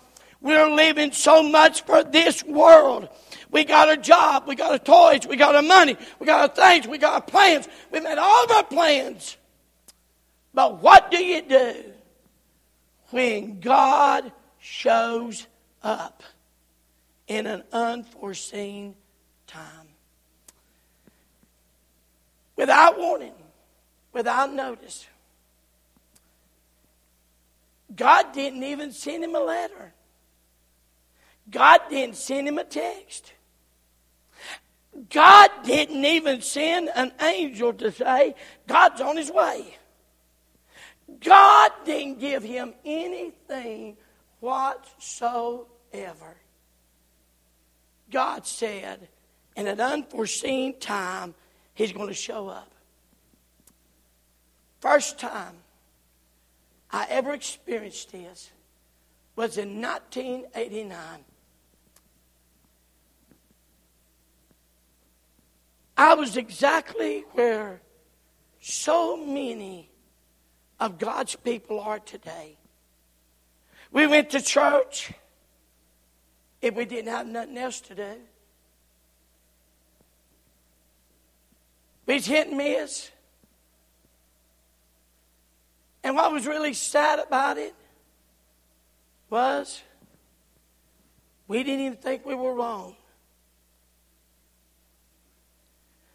We're 0.41 0.71
living 0.71 1.13
so 1.13 1.43
much 1.43 1.83
for 1.83 2.05
this 2.05 2.45
world. 2.45 3.09
We 3.51 3.65
got 3.65 3.91
a 3.91 3.97
job. 3.97 4.45
We 4.47 4.55
got 4.55 4.73
our 4.73 4.79
toys. 4.79 5.27
We 5.27 5.37
got 5.37 5.55
our 5.55 5.63
money. 5.63 5.97
We 6.19 6.27
got 6.27 6.41
our 6.41 6.55
things. 6.55 6.87
We 6.87 6.99
got 6.99 7.15
our 7.15 7.23
plans. 7.23 7.69
We 7.91 8.01
made 8.01 8.19
all 8.19 8.45
of 8.45 8.51
our 8.51 8.65
plans. 8.65 9.37
But 10.53 10.83
what 10.83 11.11
do 11.11 11.23
you 11.23 11.43
do 11.43 11.85
when 13.11 13.61
God 13.61 14.33
shows 14.59 15.47
up 15.83 16.23
in 17.27 17.47
an 17.47 17.63
unforeseen 17.73 18.95
time? 19.47 19.89
Without 22.57 22.99
warning, 22.99 23.35
without 24.13 24.53
notice. 24.53 25.07
God 27.95 28.33
didn't 28.33 28.65
even 28.65 28.93
send 28.93 29.23
him 29.23 29.35
a 29.35 29.41
letter. 29.41 29.93
God 31.51 31.81
didn't 31.89 32.17
send 32.17 32.49
him 32.49 32.59
a 32.59 32.65
text. 32.65 33.33
God 35.11 35.51
didn't 35.65 36.05
even 36.05 36.41
send 36.41 36.89
an 36.95 37.13
angel 37.21 37.73
to 37.75 37.93
say, 37.93 38.35
God's 38.67 39.01
on 39.01 39.17
his 39.17 39.31
way. 39.31 39.77
God 41.21 41.71
didn't 41.85 42.19
give 42.19 42.43
him 42.43 42.75
anything 42.85 43.97
whatsoever. 44.41 46.37
God 48.11 48.47
said, 48.47 49.09
in 49.57 49.67
an 49.67 49.81
unforeseen 49.81 50.79
time, 50.79 51.35
he's 51.75 51.93
going 51.93 52.09
to 52.09 52.15
show 52.15 52.49
up. 52.49 52.71
First 54.81 55.19
time 55.19 55.57
I 56.91 57.07
ever 57.09 57.33
experienced 57.33 58.13
this 58.13 58.51
was 59.35 59.59
in 59.59 59.81
1989. 59.81 60.97
I 65.97 66.15
was 66.15 66.37
exactly 66.37 67.25
where 67.33 67.81
so 68.61 69.17
many 69.17 69.91
of 70.79 70.99
God's 70.99 71.37
people 71.37 71.81
are 71.81 71.99
today. 71.99 72.59
We 73.93 74.07
went 74.07 74.31
to 74.31 74.41
church 74.41 75.13
if 76.61 76.75
we 76.75 76.85
didn't 76.85 77.11
have 77.13 77.27
nothing 77.27 77.57
else 77.59 77.81
to 77.83 77.95
do. 77.95 78.13
We's 82.07 82.27
hit 82.27 82.49
and 82.49 82.57
miss. 82.57 83.11
And 86.05 86.15
what 86.15 86.33
was 86.33 86.47
really 86.47 86.73
sad 86.73 87.19
about 87.19 87.59
it 87.59 87.75
was 89.29 89.83
We 91.49 91.63
didn't 91.63 91.81
even 91.81 91.99
think 91.99 92.27
we 92.27 92.35
were 92.35 92.55
wrong. 92.55 92.97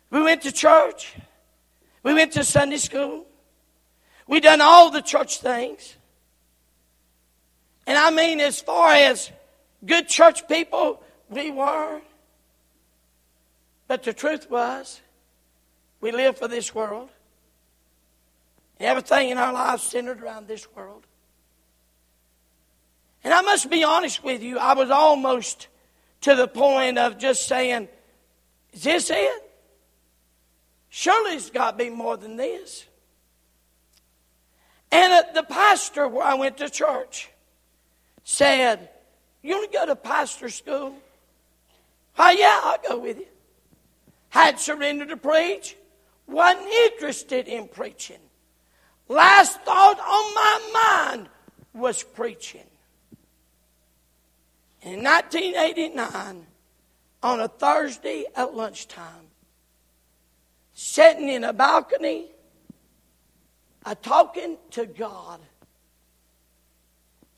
We 0.09 0.21
went 0.21 0.41
to 0.41 0.51
church. 0.51 1.15
We 2.03 2.13
went 2.13 2.33
to 2.33 2.43
Sunday 2.43 2.77
school. 2.77 3.25
We 4.27 4.39
done 4.39 4.59
all 4.59 4.91
the 4.91 5.01
church 5.01 5.39
things. 5.39 5.95
And 7.91 8.00
I 8.00 8.10
mean, 8.10 8.39
as 8.39 8.62
far 8.62 8.93
as 8.93 9.29
good 9.86 10.07
church 10.07 10.48
people, 10.48 11.03
we 11.29 11.51
were. 11.51 12.00
But 13.89 14.03
the 14.03 14.13
truth 14.13 14.50
was, 14.50 15.01
we 16.00 16.13
live 16.13 16.38
for 16.38 16.48
this 16.48 16.74
world. 16.74 17.10
Everything 18.79 19.31
in 19.31 19.38
our 19.38 19.51
lives 19.51 19.83
centered 19.83 20.21
around 20.21 20.48
this 20.48 20.74
world. 20.74 21.05
And 23.25 23.33
I 23.33 23.41
must 23.41 23.69
be 23.69 23.83
honest 23.83 24.24
with 24.24 24.41
you, 24.41 24.57
I 24.57 24.74
was 24.74 24.89
almost 24.89 25.67
to 26.21 26.33
the 26.33 26.48
point 26.48 26.98
of 26.98 27.17
just 27.17 27.45
saying, 27.45 27.89
Is 28.71 28.83
this 28.83 29.10
it? 29.10 29.51
Surely 30.88 31.36
it's 31.36 31.50
got 31.50 31.71
to 31.71 31.83
be 31.83 31.89
more 31.89 32.15
than 32.15 32.38
this. 32.38 32.86
And 34.93 35.12
uh, 35.12 35.24
the 35.33 35.43
pastor 35.43 36.07
where 36.07 36.24
I 36.24 36.36
went 36.36 36.55
to 36.60 36.69
church 36.69 37.27
said, 38.23 38.89
You 39.41 39.55
want 39.55 39.71
to 39.71 39.77
go 39.77 39.85
to 39.85 39.95
pastor 39.95 40.49
school? 40.49 40.95
Oh, 42.17 42.29
yeah, 42.29 42.59
I'll 42.63 42.89
go 42.89 42.99
with 42.99 43.17
you. 43.19 43.27
Had 44.29 44.59
surrendered 44.59 45.09
to 45.09 45.17
preach, 45.17 45.75
wasn't 46.27 46.67
interested 46.67 47.47
in 47.47 47.67
preaching. 47.67 48.19
Last 49.07 49.61
thought 49.61 49.99
on 49.99 50.33
my 50.33 51.13
mind 51.13 51.29
was 51.73 52.03
preaching. 52.03 52.67
In 54.83 55.03
1989, 55.03 56.45
on 57.23 57.39
a 57.39 57.47
Thursday 57.47 58.25
at 58.35 58.55
lunchtime, 58.55 59.27
sitting 60.73 61.29
in 61.29 61.43
a 61.43 61.53
balcony, 61.53 62.31
a 63.85 63.95
talking 63.95 64.57
to 64.71 64.85
God. 64.85 65.39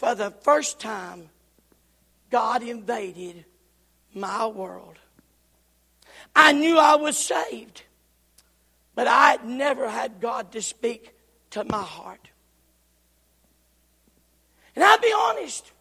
For 0.04 0.16
the 0.16 0.32
first 0.32 0.82
time, 0.82 1.30
God 2.30 2.62
invaded 2.62 3.46
my 4.14 4.48
world. 4.48 4.98
I 6.36 6.52
knew 6.52 6.78
I 6.78 6.96
was 6.96 7.18
saved, 7.18 7.84
but 8.96 9.08
I 9.08 9.32
had 9.32 9.46
never 9.46 9.90
had 9.90 10.20
God 10.20 10.52
to 10.52 10.62
speak 10.62 11.16
to 11.52 11.64
my 11.64 11.82
heart. 11.82 12.20
And 14.76 14.84
I'll 14.84 15.00
be 15.00 15.14
honest, 15.18 15.72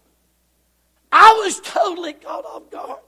I 1.11 1.43
was 1.45 1.59
totally 1.59 2.13
caught 2.13 2.45
off 2.45 2.71
guard. 2.71 3.01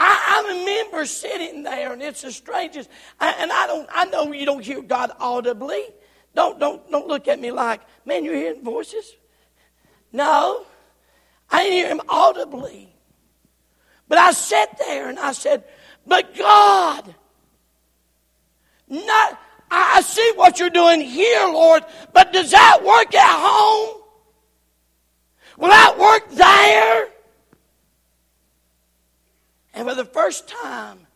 I, 0.00 0.42
I, 0.44 0.58
remember 0.58 1.06
sitting 1.06 1.62
there, 1.62 1.92
and 1.92 2.02
it's 2.02 2.22
the 2.22 2.32
strangest. 2.32 2.90
And 3.20 3.52
I 3.52 3.68
don't. 3.68 3.88
I 3.92 4.06
know 4.06 4.32
you 4.32 4.46
don't 4.46 4.64
hear 4.64 4.82
God 4.82 5.12
audibly. 5.20 5.84
Don't 6.34 6.58
don't 6.58 6.90
don't 6.90 7.06
look 7.06 7.28
at 7.28 7.38
me 7.38 7.52
like, 7.52 7.82
man, 8.04 8.24
you're 8.24 8.34
hearing 8.34 8.64
voices. 8.64 9.14
No, 10.12 10.64
I 11.50 11.62
didn't 11.62 11.72
hear 11.72 11.88
him 11.88 12.00
audibly. 12.08 12.92
But 14.08 14.18
I 14.18 14.32
sat 14.32 14.78
there 14.78 15.08
and 15.08 15.18
I 15.18 15.32
said, 15.32 15.64
but 16.06 16.36
God, 16.36 17.14
not. 18.88 19.40
I 19.68 20.00
see 20.02 20.32
what 20.36 20.60
you're 20.60 20.70
doing 20.70 21.00
here, 21.00 21.48
Lord, 21.48 21.82
but 22.12 22.32
does 22.32 22.52
that 22.52 22.84
work 22.84 23.12
at 23.14 23.40
home? 23.40 24.02
Will 25.58 25.68
that 25.68 25.98
work 25.98 26.30
there? 26.30 27.08
And 29.74 29.88
for 29.88 29.94
the 29.96 30.04
first 30.04 30.48
time, 30.48 31.06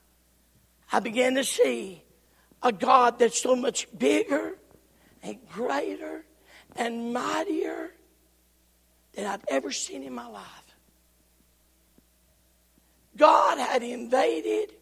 I 0.93 0.99
began 0.99 1.37
to 1.37 1.45
see 1.45 2.03
a 2.61 2.73
God 2.73 3.21
that's 3.21 3.41
so 3.41 3.55
much 3.55 3.87
bigger 3.97 4.59
and 5.23 5.39
greater 5.49 6.25
and 6.75 7.13
mightier 7.13 7.93
I'd 9.27 9.41
ever 9.49 9.73
seen 9.73 10.03
in 10.03 10.15
my 10.15 10.27
life. 10.27 10.45
God 13.17 13.59
had 13.59 13.83
invaded 13.83 14.73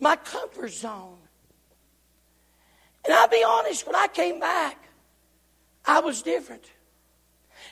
my 0.00 0.16
comfort 0.16 0.72
zone. 0.72 1.18
And 3.04 3.14
I'll 3.14 3.28
be 3.28 3.44
honest, 3.46 3.86
when 3.86 3.94
I 3.96 4.08
came 4.08 4.40
back, 4.40 4.76
I 5.84 6.00
was 6.00 6.22
different. 6.22 6.64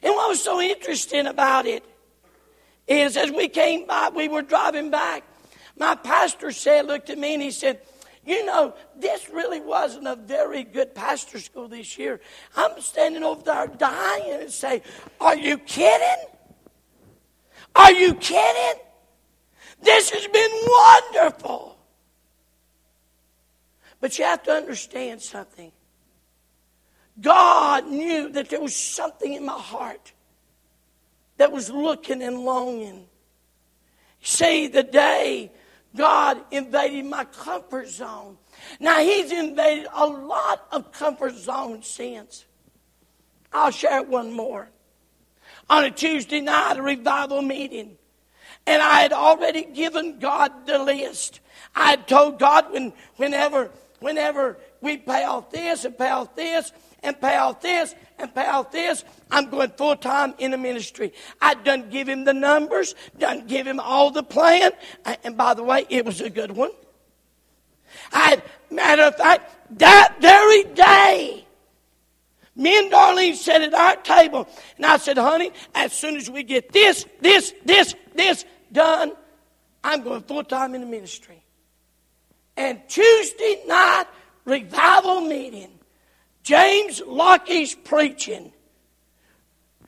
And 0.03 0.15
what 0.15 0.29
was 0.29 0.43
so 0.43 0.61
interesting 0.61 1.27
about 1.27 1.67
it 1.67 1.85
is 2.87 3.17
as 3.17 3.31
we 3.31 3.49
came 3.49 3.87
by, 3.87 4.11
we 4.15 4.29
were 4.29 4.43
driving 4.43 4.91
back. 4.91 5.25
My 5.77 5.95
pastor 5.95 6.53
said, 6.53 6.87
looked 6.87 7.11
at 7.11 7.19
me 7.19 7.35
and 7.35 7.43
he 7.43 7.51
said, 7.51 7.81
you 8.27 8.45
know, 8.47 8.75
this 8.97 9.29
really 9.29 9.61
wasn't 9.61 10.07
a 10.07 10.17
very 10.17 10.65
good 10.65 10.95
pastor 10.95 11.39
school 11.39 11.69
this 11.69 11.99
year. 11.99 12.21
I'm 12.57 12.81
standing 12.81 13.23
over 13.23 13.43
there 13.43 13.67
dying 13.67 14.41
and 14.43 14.51
say, 14.51 14.83
Are 15.21 15.37
you 15.37 15.59
kidding? 15.59 16.27
Are 17.77 17.93
you 17.93 18.15
kidding? 18.15 18.81
This 19.83 20.11
has 20.11 20.27
been 20.29 20.51
wonderful. 20.67 21.79
But 24.01 24.19
you 24.19 24.25
have 24.25 24.43
to 24.45 24.53
understand 24.53 25.21
something. 25.23 25.73
God 27.21 27.87
knew 27.87 28.31
that 28.31 28.49
there 28.49 28.61
was 28.61 28.75
something 28.75 29.33
in 29.33 29.45
my 29.45 29.59
heart 29.59 30.13
that 31.37 31.53
was 31.53 31.71
looking 31.71 32.23
and 32.23 32.41
longing. 32.41 33.07
See, 34.21 34.69
the 34.69 34.83
day 34.83 35.53
God 35.97 36.41
invaded 36.51 37.05
my 37.07 37.25
comfort 37.25 37.89
zone. 37.89 38.37
Now, 38.81 39.01
He's 39.01 39.31
invaded 39.31 39.87
a 39.93 40.07
lot 40.07 40.67
of 40.73 40.93
comfort 40.93 41.35
zones 41.35 41.87
since. 41.87 42.45
I'll 43.53 43.71
share 43.71 44.03
one 44.03 44.33
more. 44.33 44.69
On 45.71 45.85
a 45.85 45.91
Tuesday 45.91 46.41
night, 46.41 46.77
a 46.77 46.83
revival 46.83 47.41
meeting, 47.41 47.97
and 48.67 48.83
I 48.83 49.01
had 49.01 49.13
already 49.13 49.65
given 49.65 50.19
God 50.19 50.67
the 50.67 50.79
list. 50.79 51.41
I 51.75 51.91
had 51.91 52.09
told 52.09 52.39
God 52.39 52.73
when, 52.73 52.93
whenever, 53.17 53.71
whenever 54.01 54.59
we 54.81 54.97
pay 54.97 55.25
off 55.25 55.51
this 55.51 55.85
and 55.85 55.97
pay 55.97 56.11
off 56.11 56.35
this, 56.35 56.73
and 57.05 57.21
pay 57.21 57.37
off 57.37 57.61
this 57.61 57.95
and 58.19 58.31
off 58.37 58.71
this. 58.71 59.05
I'm 59.31 59.51
going 59.51 59.71
full 59.71 59.97
time 59.97 60.35
in 60.39 60.51
the 60.53 60.59
ministry. 60.59 61.13
I 61.41 61.55
done 61.55 61.91
give 61.91 62.09
him 62.09 62.25
the 62.25 62.35
numbers, 62.35 62.95
done 63.19 63.47
give 63.47 63.67
him 63.67 63.81
all 63.81 64.11
the 64.11 64.23
plan. 64.23 64.73
Uh, 65.05 65.17
and 65.25 65.37
by 65.37 65.55
the 65.55 65.63
way, 65.63 65.87
it 65.89 66.05
was 66.05 66.21
a 66.21 66.31
good 66.31 66.53
one. 66.53 66.71
I, 68.13 68.43
matter 68.71 69.03
of 69.03 69.17
fact, 69.17 69.79
that 69.79 70.17
very 70.21 70.65
day, 70.75 71.47
me 72.57 72.79
and 72.79 72.93
Darlene 72.93 73.35
sat 73.35 73.63
at 73.63 73.75
our 73.75 73.97
table, 73.97 74.49
and 74.77 74.87
I 74.87 74.97
said, 74.99 75.19
honey, 75.19 75.53
as 75.75 75.93
soon 75.93 76.17
as 76.17 76.31
we 76.31 76.43
get 76.45 76.73
this, 76.73 77.07
this, 77.21 77.53
this, 77.65 77.95
this 78.15 78.45
done, 78.73 79.13
I'm 79.83 80.03
going 80.03 80.23
full 80.23 80.45
time 80.45 80.75
in 80.75 80.81
the 80.81 80.87
ministry. 80.87 81.43
And 82.57 82.81
Tuesday 82.89 83.63
night 83.67 84.05
revival 84.45 85.23
meeting, 85.23 85.71
James 86.45 87.01
Lockie's 87.07 87.75
preaching 87.75 88.53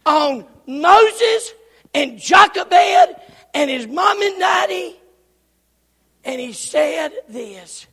on 0.06 0.46
Moses 0.66 1.52
and 1.92 2.18
Jochebed 2.18 3.16
and 3.52 3.70
his 3.70 3.86
mom 3.86 4.20
and 4.22 4.38
daddy. 4.38 4.96
And 6.24 6.40
he 6.40 6.54
said 6.54 7.10
this 7.28 7.86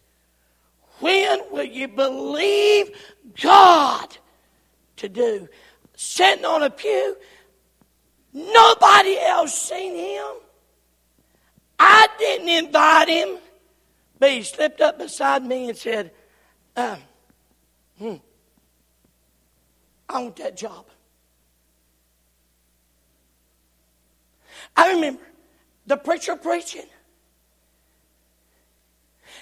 When 0.99 1.41
will 1.51 1.65
you 1.65 1.89
believe 1.89 2.91
God 3.41 4.17
to 4.95 5.09
do? 5.09 5.49
Sitting 5.95 6.45
on 6.45 6.63
a 6.63 6.69
pew, 6.69 7.17
nobody 8.31 9.19
else 9.19 9.53
seen 9.53 9.93
him. 9.93 10.25
I 11.77 12.07
didn't 12.17 12.47
invite 12.47 13.09
him, 13.09 13.37
but 14.17 14.31
he 14.31 14.41
slipped 14.41 14.79
up 14.79 14.97
beside 14.97 15.43
me 15.43 15.69
and 15.69 15.77
said, 15.77 16.11
uh, 16.77 16.95
hmm. 17.99 18.15
I 20.13 20.21
want 20.21 20.35
that 20.35 20.55
job. 20.55 20.85
I 24.77 24.93
remember 24.93 25.23
the 25.87 25.97
preacher 25.97 26.35
preaching. 26.35 26.85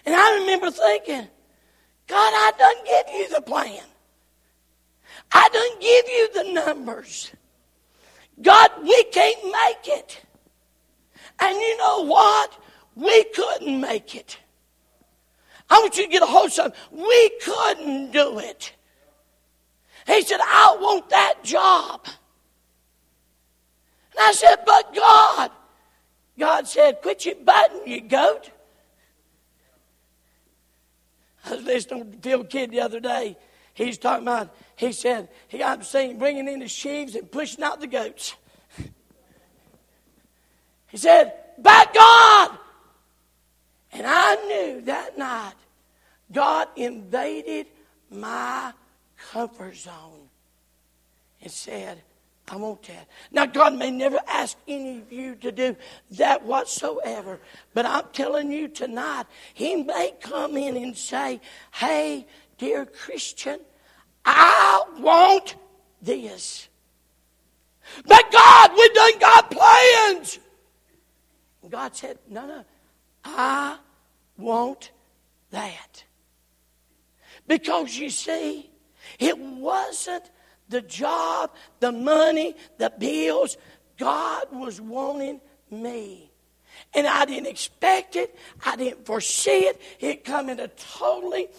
And 0.06 0.16
I 0.16 0.40
remember 0.40 0.72
thinking, 0.72 1.28
God, 2.08 2.34
I 2.34 2.52
done 2.58 2.86
give 2.86 3.16
you 3.16 3.36
the 3.36 3.42
plan. 3.42 3.84
I 5.34 5.50
done 5.50 5.80
give 5.82 6.06
you 6.08 6.30
the 6.34 6.66
numbers. 6.66 7.32
God, 8.42 8.72
we 8.82 9.04
can't 9.12 9.44
make 9.44 9.98
it. 9.98 10.22
And 11.40 11.56
you 11.56 11.78
know 11.78 12.06
what? 12.06 12.58
We 12.96 13.26
couldn't 13.36 13.80
make 13.80 14.16
it. 14.16 14.38
I 15.70 15.80
want 15.80 15.98
you 15.98 16.06
to 16.06 16.10
get 16.10 16.24
a 16.24 16.26
hold 16.26 16.48
of 16.48 16.54
something. 16.54 16.80
We 16.92 17.32
couldn't 17.44 18.12
do 18.12 18.40
it. 18.40 18.74
He 20.08 20.22
said, 20.22 20.40
I 20.42 20.78
want 20.80 21.10
that 21.10 21.44
job. 21.44 22.02
And 24.12 24.20
I 24.20 24.32
said, 24.32 24.58
But 24.66 24.94
God. 24.96 25.52
God 26.38 26.68
said, 26.68 27.02
Quit 27.02 27.26
your 27.26 27.36
button, 27.36 27.82
you 27.86 28.02
goat. 28.02 28.50
I 31.46 31.56
was 31.56 31.64
listening 31.64 32.12
to 32.12 32.18
Phil 32.18 32.44
Kidd 32.44 32.72
the 32.72 32.82
other 32.82 33.00
day. 33.00 33.38
He's 33.74 33.98
talking 33.98 34.28
about, 34.28 34.54
he 34.76 34.92
said, 34.92 35.30
he 35.48 35.58
got 35.58 35.84
seen 35.86 36.18
bringing 36.18 36.48
in 36.48 36.60
the 36.60 36.68
sheaves 36.68 37.16
and 37.16 37.32
pushing 37.32 37.64
out 37.64 37.80
the 37.80 37.88
goats. 37.88 38.36
He 40.88 40.98
said, 40.98 41.34
Back 41.58 41.94
God. 41.94 42.58
And 43.94 44.06
I 44.06 44.36
knew 44.48 44.82
that 44.82 45.18
night 45.18 45.54
God 46.32 46.68
invaded 46.76 47.68
my 48.10 48.74
comfort 49.32 49.76
zone 49.76 50.30
and 51.42 51.52
said, 51.52 52.02
I 52.48 52.56
want 52.58 52.84
that. 52.84 53.08
Now, 53.32 53.46
God 53.46 53.76
may 53.76 53.92
never 53.92 54.20
ask 54.28 54.58
any 54.68 55.00
of 55.00 55.12
you 55.12 55.36
to 55.36 55.52
do 55.52 55.76
that 56.12 56.44
whatsoever, 56.44 57.40
but 57.74 57.86
I'm 57.86 58.06
telling 58.12 58.52
you 58.52 58.68
tonight, 58.68 59.26
He 59.54 59.84
may 59.84 60.14
come 60.20 60.58
in 60.58 60.76
and 60.76 60.98
say, 60.98 61.40
Hey, 61.72 62.28
dear 62.58 62.86
Christian, 62.86 63.60
I 64.26 64.84
want 65.00 65.56
this. 66.02 66.68
But 68.06 68.32
God, 68.32 68.72
we've 68.78 68.94
done 68.94 69.20
God 69.20 69.42
plans. 69.44 70.40
God 71.70 71.96
said, 71.96 72.20
No, 72.28 72.46
no, 72.46 72.66
I 73.24 73.78
want 74.38 74.92
that. 75.52 76.04
Because 77.48 77.96
you 77.96 78.10
see, 78.10 78.71
it 79.20 79.38
wasn't 79.38 80.30
the 80.70 80.82
job, 80.82 81.52
the 81.80 81.92
money, 81.92 82.56
the 82.78 82.92
bills. 82.98 83.58
God 83.98 84.46
was 84.52 84.82
wanting 84.82 85.42
me. 85.70 86.32
And 86.94 87.06
I 87.06 87.26
didn't 87.26 87.48
expect 87.48 88.16
it. 88.16 88.36
I 88.66 88.76
didn't 88.76 89.06
foresee 89.06 89.66
it. 89.66 89.82
It 90.00 90.24
come 90.24 90.50
in 90.50 90.60
a 90.60 90.68
totally 90.70 91.50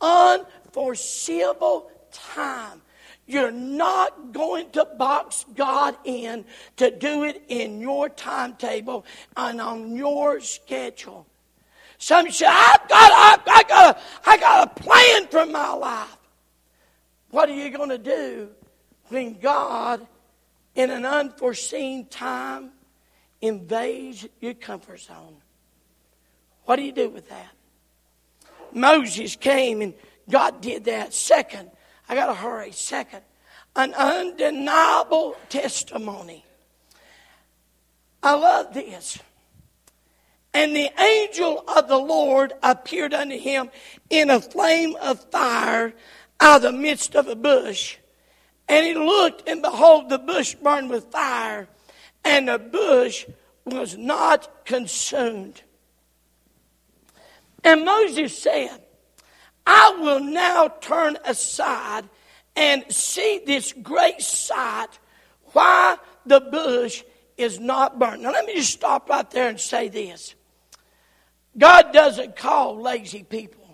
unforeseeable 0.00 1.90
time. 2.12 2.82
You're 3.26 3.50
not 3.50 4.32
going 4.32 4.70
to 4.70 4.84
box 4.84 5.44
God 5.54 5.96
in 6.04 6.44
to 6.76 6.96
do 6.96 7.24
it 7.24 7.42
in 7.48 7.80
your 7.80 8.08
timetable 8.08 9.04
and 9.36 9.60
on 9.60 9.96
your 9.96 10.40
schedule. 10.40 11.26
Some 11.98 12.30
say, 12.30 12.46
I've 12.46 12.88
got, 12.88 13.12
I've, 13.12 13.48
I 13.48 13.62
got, 13.68 13.96
a, 13.96 14.00
I 14.30 14.36
got 14.36 14.68
a 14.68 14.80
plan 14.80 15.26
for 15.28 15.46
my 15.46 15.72
life. 15.72 16.16
What 17.30 17.48
are 17.48 17.54
you 17.54 17.70
going 17.70 17.90
to 17.90 17.98
do 17.98 18.50
when 19.08 19.38
God, 19.38 20.06
in 20.74 20.90
an 20.90 21.04
unforeseen 21.04 22.06
time, 22.06 22.70
invades 23.40 24.26
your 24.40 24.54
comfort 24.54 25.00
zone? 25.00 25.36
What 26.64 26.76
do 26.76 26.82
you 26.82 26.92
do 26.92 27.08
with 27.08 27.28
that? 27.28 27.52
Moses 28.72 29.36
came 29.36 29.80
and 29.82 29.94
God 30.28 30.60
did 30.60 30.84
that. 30.84 31.14
Second, 31.14 31.70
I 32.08 32.14
got 32.14 32.26
to 32.26 32.34
hurry. 32.34 32.72
Second, 32.72 33.22
an 33.74 33.94
undeniable 33.94 35.36
testimony. 35.48 36.44
I 38.22 38.34
love 38.34 38.74
this. 38.74 39.18
And 40.52 40.74
the 40.74 40.90
angel 40.98 41.62
of 41.68 41.86
the 41.86 41.98
Lord 41.98 42.54
appeared 42.62 43.12
unto 43.12 43.38
him 43.38 43.70
in 44.08 44.30
a 44.30 44.40
flame 44.40 44.96
of 44.96 45.30
fire 45.30 45.94
out 46.40 46.56
of 46.56 46.62
the 46.62 46.72
midst 46.72 47.14
of 47.14 47.28
a 47.28 47.36
bush. 47.36 47.96
And 48.68 48.84
he 48.84 48.94
looked, 48.94 49.48
and 49.48 49.62
behold, 49.62 50.08
the 50.08 50.18
bush 50.18 50.54
burned 50.54 50.90
with 50.90 51.10
fire, 51.10 51.68
and 52.24 52.48
the 52.48 52.58
bush 52.58 53.26
was 53.64 53.96
not 53.96 54.64
consumed. 54.64 55.62
And 57.62 57.84
Moses 57.84 58.36
said, 58.36 58.80
I 59.66 59.96
will 60.00 60.20
now 60.20 60.68
turn 60.80 61.18
aside 61.24 62.08
and 62.54 62.84
see 62.90 63.42
this 63.44 63.72
great 63.72 64.22
sight, 64.22 64.88
why 65.52 65.96
the 66.24 66.40
bush 66.40 67.02
is 67.36 67.60
not 67.60 67.98
burnt. 67.98 68.22
Now, 68.22 68.30
let 68.30 68.46
me 68.46 68.54
just 68.54 68.72
stop 68.72 69.08
right 69.10 69.28
there 69.30 69.48
and 69.48 69.60
say 69.60 69.88
this 69.88 70.34
God 71.56 71.92
doesn't 71.92 72.36
call 72.36 72.80
lazy 72.80 73.22
people. 73.22 73.65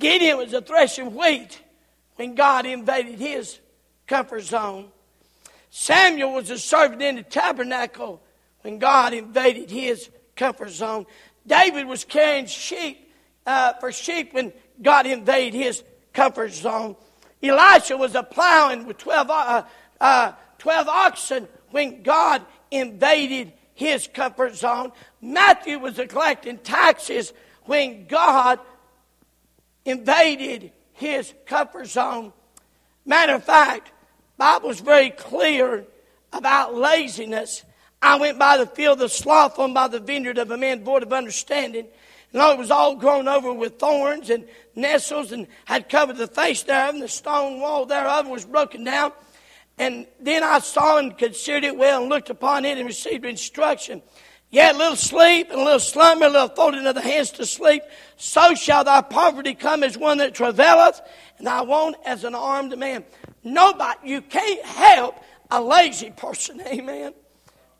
Gideon 0.00 0.38
was 0.38 0.52
a 0.52 0.62
threshing 0.62 1.14
wheat 1.14 1.60
when 2.16 2.34
God 2.34 2.66
invaded 2.66 3.18
his 3.18 3.60
comfort 4.06 4.40
zone. 4.40 4.88
Samuel 5.70 6.32
was 6.32 6.50
a 6.50 6.58
servant 6.58 7.02
in 7.02 7.16
the 7.16 7.22
tabernacle 7.22 8.20
when 8.62 8.78
God 8.78 9.12
invaded 9.12 9.70
his 9.70 10.10
comfort 10.34 10.70
zone. 10.70 11.06
David 11.46 11.86
was 11.86 12.04
carrying 12.04 12.46
sheep 12.46 13.12
uh, 13.46 13.74
for 13.74 13.92
sheep 13.92 14.32
when 14.32 14.52
God 14.82 15.06
invaded 15.06 15.54
his 15.54 15.84
comfort 16.12 16.52
zone. 16.52 16.96
Elisha 17.42 17.96
was 17.96 18.14
a 18.14 18.22
plowing 18.22 18.86
with 18.86 18.98
12, 18.98 19.30
uh, 19.30 19.62
uh, 20.00 20.32
12 20.58 20.88
oxen 20.88 21.48
when 21.70 22.02
God 22.02 22.42
invaded 22.70 23.52
his 23.74 24.08
comfort 24.08 24.56
zone. 24.56 24.92
Matthew 25.20 25.78
was 25.78 26.00
collecting 26.08 26.58
taxes 26.58 27.32
when 27.64 28.06
God 28.06 28.58
invaded 29.84 30.72
his 30.92 31.32
comfort 31.46 31.86
zone. 31.86 32.32
Matter 33.04 33.34
of 33.34 33.44
fact, 33.44 33.92
Bible's 34.36 34.80
very 34.80 35.10
clear 35.10 35.84
about 36.32 36.74
laziness. 36.74 37.64
I 38.02 38.18
went 38.18 38.38
by 38.38 38.56
the 38.56 38.66
field 38.66 39.02
of 39.02 39.12
sloth 39.12 39.58
on 39.58 39.74
by 39.74 39.88
the 39.88 40.00
vineyard 40.00 40.38
of 40.38 40.50
a 40.50 40.56
man 40.56 40.84
void 40.84 41.02
of 41.02 41.12
understanding. 41.12 41.86
And 42.32 42.40
all 42.40 42.52
it 42.52 42.58
was 42.58 42.70
all 42.70 42.96
grown 42.96 43.28
over 43.28 43.52
with 43.52 43.78
thorns 43.78 44.30
and 44.30 44.46
nettles 44.74 45.32
and 45.32 45.48
had 45.64 45.88
covered 45.88 46.16
the 46.16 46.28
face 46.28 46.62
thereof, 46.62 46.94
and 46.94 47.02
the 47.02 47.08
stone 47.08 47.60
wall 47.60 47.86
thereof 47.86 48.28
was 48.28 48.44
broken 48.44 48.84
down. 48.84 49.12
And 49.78 50.06
then 50.20 50.44
I 50.44 50.60
saw 50.60 50.98
and 50.98 51.16
considered 51.16 51.64
it 51.64 51.76
well 51.76 52.02
and 52.02 52.10
looked 52.10 52.30
upon 52.30 52.64
it 52.64 52.78
and 52.78 52.86
received 52.86 53.24
instruction. 53.24 54.02
Yet 54.50 54.74
a 54.74 54.78
little 54.78 54.96
sleep 54.96 55.50
and 55.50 55.60
a 55.60 55.64
little 55.64 55.78
slumber, 55.78 56.26
a 56.26 56.28
little 56.28 56.48
folding 56.48 56.84
of 56.86 56.96
the 56.96 57.00
hands 57.00 57.30
to 57.32 57.46
sleep. 57.46 57.82
So 58.16 58.54
shall 58.54 58.82
thy 58.82 59.00
poverty 59.00 59.54
come 59.54 59.84
as 59.84 59.96
one 59.96 60.18
that 60.18 60.34
travaileth, 60.34 61.00
and 61.38 61.46
thy 61.46 61.62
want 61.62 61.96
as 62.04 62.24
an 62.24 62.34
armed 62.34 62.76
man. 62.76 63.04
Nobody, 63.44 64.10
you 64.10 64.22
can't 64.22 64.64
help 64.64 65.16
a 65.50 65.62
lazy 65.62 66.10
person, 66.10 66.60
amen. 66.66 67.14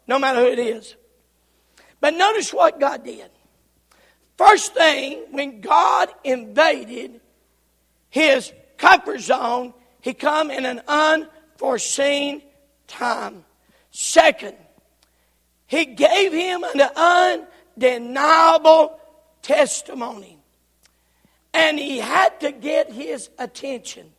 No 0.06 0.18
matter 0.18 0.40
who 0.40 0.46
it 0.46 0.59
is. 0.59 0.94
But 2.00 2.14
notice 2.14 2.54
what 2.54 2.80
God 2.80 3.04
did. 3.04 3.30
First 4.38 4.72
thing, 4.72 5.26
when 5.33 5.61
God 5.61 6.09
invaded 6.24 7.20
his 8.09 8.52
comfort 8.78 9.20
zone, 9.20 9.74
he 10.00 10.14
come 10.14 10.50
in 10.50 10.64
an 10.64 10.80
unforeseen 10.88 12.42
time. 12.87 13.44
Second, 13.90 14.56
he 15.70 15.85
gave 15.85 16.33
him 16.33 16.64
an 16.64 17.46
undeniable 17.76 18.98
testimony. 19.40 20.37
And 21.54 21.78
he 21.78 21.98
had 21.98 22.40
to 22.40 22.50
get 22.50 22.90
his 22.90 23.30
attention. 23.38 24.11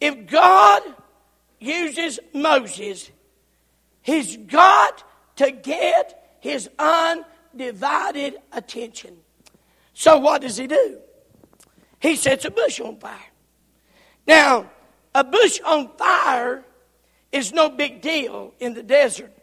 If 0.00 0.26
God 0.26 0.82
uses 1.60 2.18
Moses, 2.34 3.08
he's 4.02 4.36
got 4.36 5.04
to 5.36 5.52
get 5.52 6.38
his 6.40 6.68
undivided 6.76 8.34
attention. 8.50 9.16
So 9.94 10.18
what 10.18 10.42
does 10.42 10.56
he 10.56 10.66
do? 10.66 10.98
He 12.00 12.16
sets 12.16 12.44
a 12.46 12.50
bush 12.50 12.80
on 12.80 12.98
fire. 12.98 13.30
Now, 14.26 14.68
a 15.14 15.22
bush 15.22 15.60
on 15.64 15.96
fire 15.96 16.64
is 17.30 17.52
no 17.52 17.68
big 17.68 18.00
deal 18.00 18.54
in 18.58 18.74
the 18.74 18.82
desert 18.82 19.37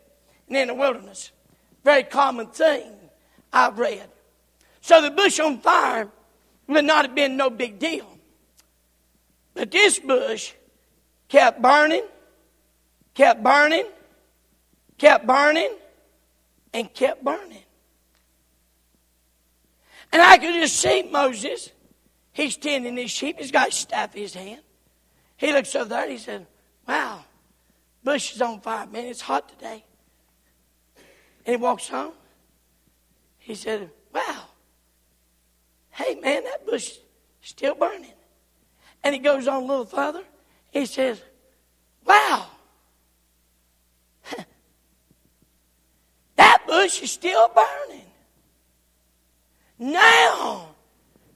and 0.48 0.58
in 0.58 0.68
the 0.68 0.74
wilderness. 0.74 1.32
Very 1.84 2.04
common 2.04 2.48
thing 2.48 2.92
I've 3.52 3.78
read. 3.78 4.10
So 4.82 5.02
the 5.02 5.12
bush 5.12 5.40
on 5.40 5.60
fire 5.60 6.10
would 6.68 6.86
not 6.86 7.06
have 7.06 7.16
been 7.16 7.38
no 7.38 7.50
big 7.50 7.80
deal. 7.80 8.08
But 9.54 9.72
this 9.72 10.00
bush 10.00 10.54
kept 11.28 11.62
burning, 11.62 12.04
kept 13.14 13.42
burning, 13.42 13.86
kept 14.98 15.26
burning, 15.26 15.76
and 16.74 16.94
kept 16.94 17.24
burning. 17.24 17.64
And 20.12 20.22
I 20.22 20.38
could 20.38 20.54
just 20.54 20.78
see 20.78 21.04
Moses. 21.04 21.72
He's 22.32 22.58
tending 22.58 22.98
his 22.98 23.12
sheep. 23.12 23.40
He's 23.40 23.52
got 23.52 23.74
staff 23.74 24.16
in 24.16 24.22
his 24.22 24.34
hand. 24.34 24.62
He 25.38 25.52
looks 25.52 25.76
over 25.76 25.90
there 25.90 26.04
and 26.04 26.12
he 26.12 26.18
said, 26.18 26.46
Wow, 26.88 27.26
bush 28.04 28.36
is 28.36 28.42
on 28.42 28.62
fire, 28.62 28.88
man. 28.88 29.06
It's 29.06 29.22
hot 29.22 29.50
today. 29.50 29.84
And 31.46 31.56
he 31.56 31.62
walks 31.62 31.88
home. 31.88 32.14
He 33.38 33.56
said, 33.56 33.90
Wow. 34.14 34.46
Hey, 35.92 36.16
man, 36.16 36.44
that 36.44 36.66
bush 36.66 36.90
is 36.90 37.00
still 37.42 37.76
burning. 37.76 38.12
And 39.04 39.14
he 39.14 39.20
goes 39.20 39.48
on 39.48 39.64
a 39.64 39.66
little 39.66 39.86
further. 39.86 40.24
He 40.72 40.86
says, 40.86 41.22
wow, 42.06 42.48
that 46.36 46.68
bush 46.68 47.02
is 47.02 47.12
still 47.12 47.50
burning. 47.50 48.02
Now, 49.80 50.76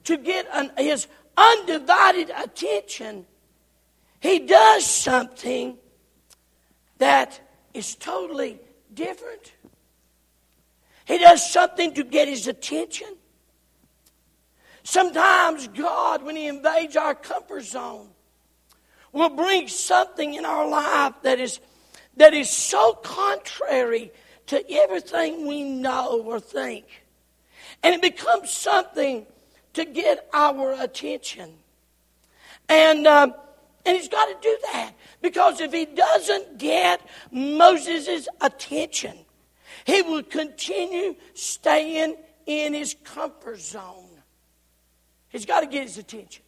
to 0.04 0.18
get 0.18 0.46
an, 0.52 0.72
his 0.76 1.06
undivided 1.38 2.30
attention, 2.36 3.24
he 4.20 4.40
does 4.40 4.84
something 4.84 5.78
that 6.98 7.40
is 7.72 7.94
totally 7.94 8.58
different. 8.92 9.52
He 11.10 11.18
does 11.18 11.50
something 11.50 11.92
to 11.94 12.04
get 12.04 12.28
his 12.28 12.46
attention. 12.46 13.08
Sometimes 14.84 15.66
God, 15.66 16.22
when 16.22 16.36
He 16.36 16.46
invades 16.46 16.96
our 16.96 17.16
comfort 17.16 17.64
zone, 17.64 18.10
will 19.12 19.30
bring 19.30 19.66
something 19.66 20.34
in 20.34 20.44
our 20.44 20.68
life 20.68 21.14
that 21.22 21.40
is, 21.40 21.58
that 22.16 22.32
is 22.32 22.48
so 22.48 22.92
contrary 22.92 24.12
to 24.46 24.64
everything 24.70 25.48
we 25.48 25.64
know 25.64 26.22
or 26.24 26.38
think. 26.38 26.86
And 27.82 27.92
it 27.92 28.02
becomes 28.02 28.52
something 28.52 29.26
to 29.72 29.84
get 29.84 30.28
our 30.32 30.80
attention. 30.80 31.54
And, 32.68 33.08
um, 33.08 33.34
and 33.84 33.96
he's 33.96 34.06
got 34.06 34.26
to 34.26 34.36
do 34.40 34.56
that. 34.72 34.92
Because 35.22 35.60
if 35.60 35.72
he 35.72 35.86
doesn't 35.86 36.58
get 36.58 37.00
Moses' 37.32 38.28
attention, 38.40 39.18
he 39.84 40.02
will 40.02 40.22
continue 40.22 41.16
staying 41.34 42.16
in 42.46 42.74
his 42.74 42.96
comfort 43.04 43.60
zone. 43.60 44.08
He's 45.28 45.46
got 45.46 45.60
to 45.60 45.66
get 45.66 45.84
his 45.84 45.98
attention. 45.98 46.42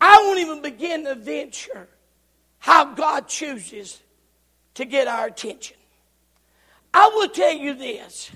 I 0.00 0.18
won't 0.22 0.40
even 0.40 0.60
begin 0.60 1.04
to 1.04 1.14
venture 1.14 1.88
how 2.58 2.94
God 2.94 3.28
chooses 3.28 4.00
to 4.74 4.84
get 4.84 5.08
our 5.08 5.26
attention. 5.26 5.76
I 6.92 7.10
will 7.14 7.28
tell 7.28 7.52
you 7.52 7.74
this 7.74 8.30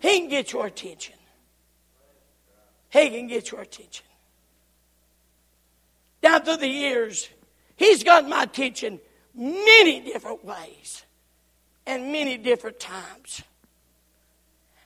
He 0.00 0.20
can 0.20 0.28
get 0.28 0.52
your 0.52 0.66
attention. 0.66 1.14
He 2.90 3.10
can 3.10 3.26
get 3.26 3.50
your 3.50 3.62
attention. 3.62 4.06
Down 6.22 6.42
through 6.42 6.58
the 6.58 6.68
years, 6.68 7.28
He's 7.76 8.04
gotten 8.04 8.30
my 8.30 8.44
attention 8.44 9.00
many 9.34 10.00
different 10.00 10.44
ways 10.44 11.04
and 11.86 12.12
many 12.12 12.36
different 12.36 12.78
times. 12.80 13.42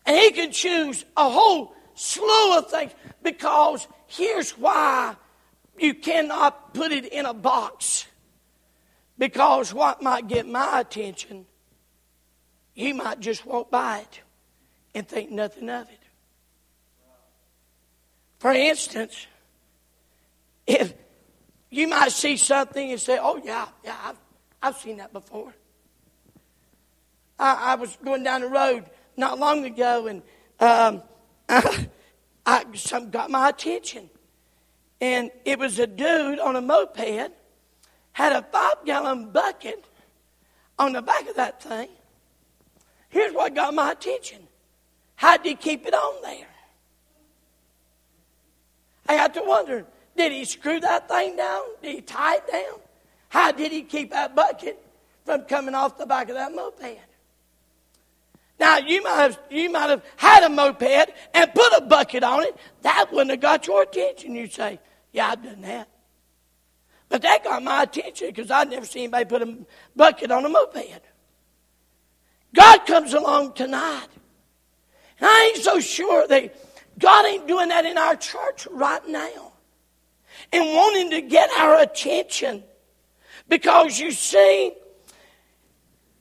And 0.07 0.17
He 0.17 0.31
can 0.31 0.53
choose 0.53 1.05
a 1.17 1.29
whole 1.29 1.75
slew 1.95 2.59
of 2.59 2.71
things 2.71 2.93
because 3.23 3.87
here's 4.07 4.53
why 4.53 5.17
you 5.79 5.95
cannot 5.95 6.75
put 6.75 6.93
it 6.93 7.07
in 7.07 7.27
a 7.27 7.35
box. 7.35 8.07
Because 9.19 9.75
what 9.75 10.03
might 10.03 10.29
get 10.29 10.47
my 10.47 10.81
attention, 10.81 11.47
you 12.75 12.95
might 12.95 13.21
just 13.21 13.45
walk 13.45 13.71
by 13.71 13.99
it 13.99 14.21
and 14.95 15.07
think 15.07 15.31
nothing 15.31 15.69
of 15.69 15.89
it. 15.89 15.99
For 18.39 18.53
instance, 18.53 19.27
if 20.67 20.95
you 21.71 21.89
might 21.89 22.13
see 22.13 22.37
something 22.37 22.93
and 22.93 23.01
say, 23.01 23.19
Oh, 23.21 23.41
yeah, 23.45 23.67
yeah, 23.85 23.97
I've, 24.05 24.17
I've 24.63 24.77
seen 24.77 24.99
that 24.99 25.13
before. 25.13 25.55
I, 27.39 27.73
I 27.73 27.75
was 27.77 27.97
going 28.05 28.25
down 28.25 28.41
the 28.41 28.49
road 28.49 28.85
not 29.17 29.39
long 29.39 29.65
ago 29.65 30.07
and 30.07 30.23
um, 30.61 31.03
I, 31.49 31.89
I, 32.47 32.65
some 32.75 33.11
got 33.11 33.31
my 33.31 33.49
attention. 33.51 34.11
And 35.01 35.31
it 35.45 35.59
was 35.59 35.79
a 35.79 35.87
dude 35.87 36.41
on 36.41 36.57
a 36.57 36.61
moped, 36.61 37.33
had 38.13 38.33
a 38.33 38.43
five 38.43 38.85
gallon 38.85 39.31
bucket 39.31 39.85
on 40.79 40.93
the 40.93 41.03
back 41.03 41.29
of 41.29 41.37
that 41.37 41.63
thing. 41.63 41.89
Here's 43.11 43.33
what 43.33 43.55
got 43.55 43.75
my 43.75 43.93
attention. 43.93 44.39
How 45.15 45.37
did 45.37 45.47
he 45.47 45.55
keep 45.55 45.87
it 45.87 45.95
on 45.95 46.23
there? 46.23 46.47
I 49.09 49.17
got 49.17 49.35
to 49.35 49.43
wonder, 49.45 49.87
did 50.17 50.33
he 50.33 50.45
screw 50.45 50.81
that 50.81 51.09
thing 51.09 51.37
down? 51.37 51.63
Did 51.83 51.95
he 51.95 52.01
tie 52.03 52.37
it 52.37 52.51
down? 52.51 52.81
How 53.29 53.53
did 53.53 53.73
he 53.73 53.83
keep 53.83 54.11
that 54.13 54.35
bucket 54.35 54.83
from 55.25 55.43
coming 55.43 55.75
off 55.75 55.99
the 55.99 56.07
back 56.07 56.29
of 56.29 56.35
that 56.35 56.55
moped? 56.55 56.99
Now 58.59 58.79
you 58.79 59.03
might 59.03 59.21
have 59.21 59.39
you 59.51 59.71
might 59.71 59.91
have 59.91 60.05
had 60.17 60.45
a 60.45 60.49
moped 60.49 61.13
and 61.35 61.55
put 61.55 61.73
a 61.77 61.83
bucket 61.83 62.25
on 62.25 62.43
it. 62.43 62.57
That 62.83 63.13
wouldn't 63.13 63.31
have 63.31 63.41
got 63.41 63.67
your 63.67 63.83
attention. 63.83 64.35
You 64.35 64.49
say, 64.49 64.81
"Yeah, 65.13 65.31
I've 65.31 65.43
done 65.43 65.61
that." 65.63 65.89
But 67.09 67.23
that 67.23 67.45
got 67.45 67.63
my 67.63 67.85
attention 67.85 68.29
because 68.29 68.51
I'd 68.51 68.69
never 68.69 68.85
seen 68.85 69.15
anybody 69.15 69.25
put 69.25 69.43
a 69.43 69.59
bucket 69.97 70.31
on 70.31 70.45
a 70.45 70.49
moped. 70.49 71.01
God 72.55 72.87
comes 72.87 73.15
along 73.15 73.55
tonight. 73.55 74.09
And 75.21 75.29
I 75.29 75.53
ain't 75.55 75.65
so 75.65 75.81
sure 75.81 76.27
that 76.27 76.55
God 76.99 77.27
ain't 77.27 77.47
doing 77.47 77.69
that 77.69 77.87
in 77.87 77.97
our 77.97 78.17
church 78.17 78.67
right 78.71 79.07
now. 79.07 79.53
And 80.53 80.75
wanting 80.75 81.11
to 81.11 81.21
get 81.23 81.51
our 81.59 81.81
attention. 81.81 82.63
Because 83.49 83.99
you 83.99 84.11
see, 84.11 84.73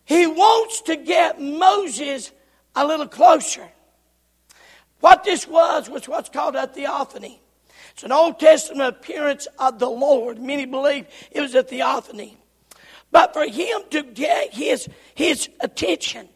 he 0.05 0.25
wants 0.25 0.81
to 0.83 0.95
get 0.95 1.41
Moses 1.41 2.31
a 2.75 2.85
little 2.85 3.07
closer. 3.07 3.67
What 4.99 5.23
this 5.23 5.47
was 5.47 5.89
was 5.89 6.07
what's 6.07 6.29
called 6.29 6.55
a 6.55 6.67
theophany. 6.67 7.41
It's 7.91 8.03
an 8.03 8.11
Old 8.11 8.39
Testament 8.39 8.95
appearance 8.95 9.47
of 9.59 9.79
the 9.79 9.89
Lord. 9.89 10.39
Many 10.39 10.65
believe 10.65 11.07
it 11.31 11.41
was 11.41 11.55
a 11.55 11.63
theophany. 11.63 12.37
But 13.11 13.33
for 13.33 13.45
him 13.45 13.81
to 13.91 14.03
get 14.03 14.53
his, 14.53 14.87
his 15.15 15.49
attention, 15.59 16.29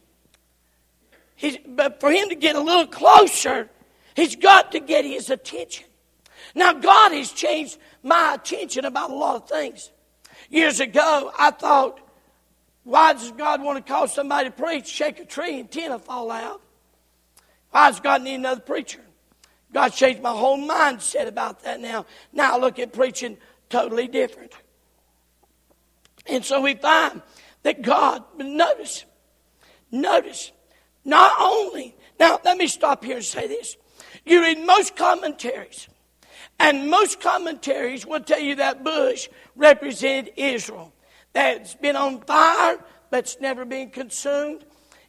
but 1.67 1.99
for 1.99 2.11
him 2.11 2.29
to 2.29 2.35
get 2.35 2.55
a 2.55 2.61
little 2.61 2.87
closer, 2.87 3.69
he's 4.15 4.35
got 4.35 4.71
to 4.71 4.79
get 4.79 5.05
his 5.05 5.29
attention. 5.29 5.85
Now, 6.55 6.73
God 6.73 7.11
has 7.11 7.31
changed 7.31 7.77
my 8.03 8.35
attention 8.35 8.85
about 8.85 9.11
a 9.11 9.15
lot 9.15 9.35
of 9.35 9.49
things. 9.49 9.91
Years 10.51 10.81
ago, 10.81 11.31
I 11.39 11.51
thought 11.51 11.99
why 12.83 13.13
does 13.13 13.31
God 13.31 13.63
want 13.63 13.83
to 13.83 13.91
call 13.91 14.07
somebody 14.07 14.49
to 14.49 14.55
preach, 14.55 14.85
shake 14.87 15.19
a 15.19 15.25
tree, 15.25 15.59
and 15.59 15.71
ten 15.71 15.91
will 15.91 15.99
fall 15.99 16.29
out? 16.29 16.61
Why 17.69 17.89
does 17.89 18.01
God 18.01 18.21
need 18.21 18.35
another 18.35 18.59
preacher? 18.59 18.99
God 19.73 19.89
changed 19.89 20.21
my 20.21 20.31
whole 20.31 20.57
mindset 20.57 21.27
about 21.27 21.63
that 21.63 21.79
now. 21.79 22.05
Now 22.33 22.55
I 22.55 22.59
look 22.59 22.79
at 22.79 22.91
preaching 22.91 23.37
totally 23.69 24.09
different. 24.09 24.51
And 26.25 26.43
so 26.43 26.59
we 26.59 26.75
find 26.75 27.21
that 27.63 27.81
God, 27.81 28.23
notice, 28.37 29.05
notice, 29.89 30.51
not 31.05 31.31
only, 31.39 31.95
now 32.19 32.39
let 32.43 32.57
me 32.57 32.67
stop 32.67 33.05
here 33.05 33.15
and 33.15 33.25
say 33.25 33.47
this. 33.47 33.77
You 34.25 34.41
read 34.41 34.59
most 34.59 34.97
commentaries, 34.97 35.87
and 36.61 36.89
most 36.89 37.19
commentaries 37.19 38.05
will 38.05 38.21
tell 38.21 38.39
you 38.39 38.55
that 38.55 38.83
bush 38.83 39.27
represented 39.55 40.33
Israel 40.37 40.93
that's 41.33 41.75
been 41.75 41.95
on 41.95 42.21
fire 42.21 42.77
but's 43.11 43.37
never 43.39 43.65
been 43.65 43.89
consumed. 43.89 44.63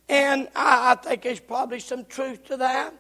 And 0.08 0.48
I, 0.54 0.92
I 0.92 0.94
think 0.96 1.22
there's 1.22 1.40
probably 1.40 1.80
some 1.80 2.04
truth 2.04 2.44
to 2.46 2.58
that. 2.58 2.92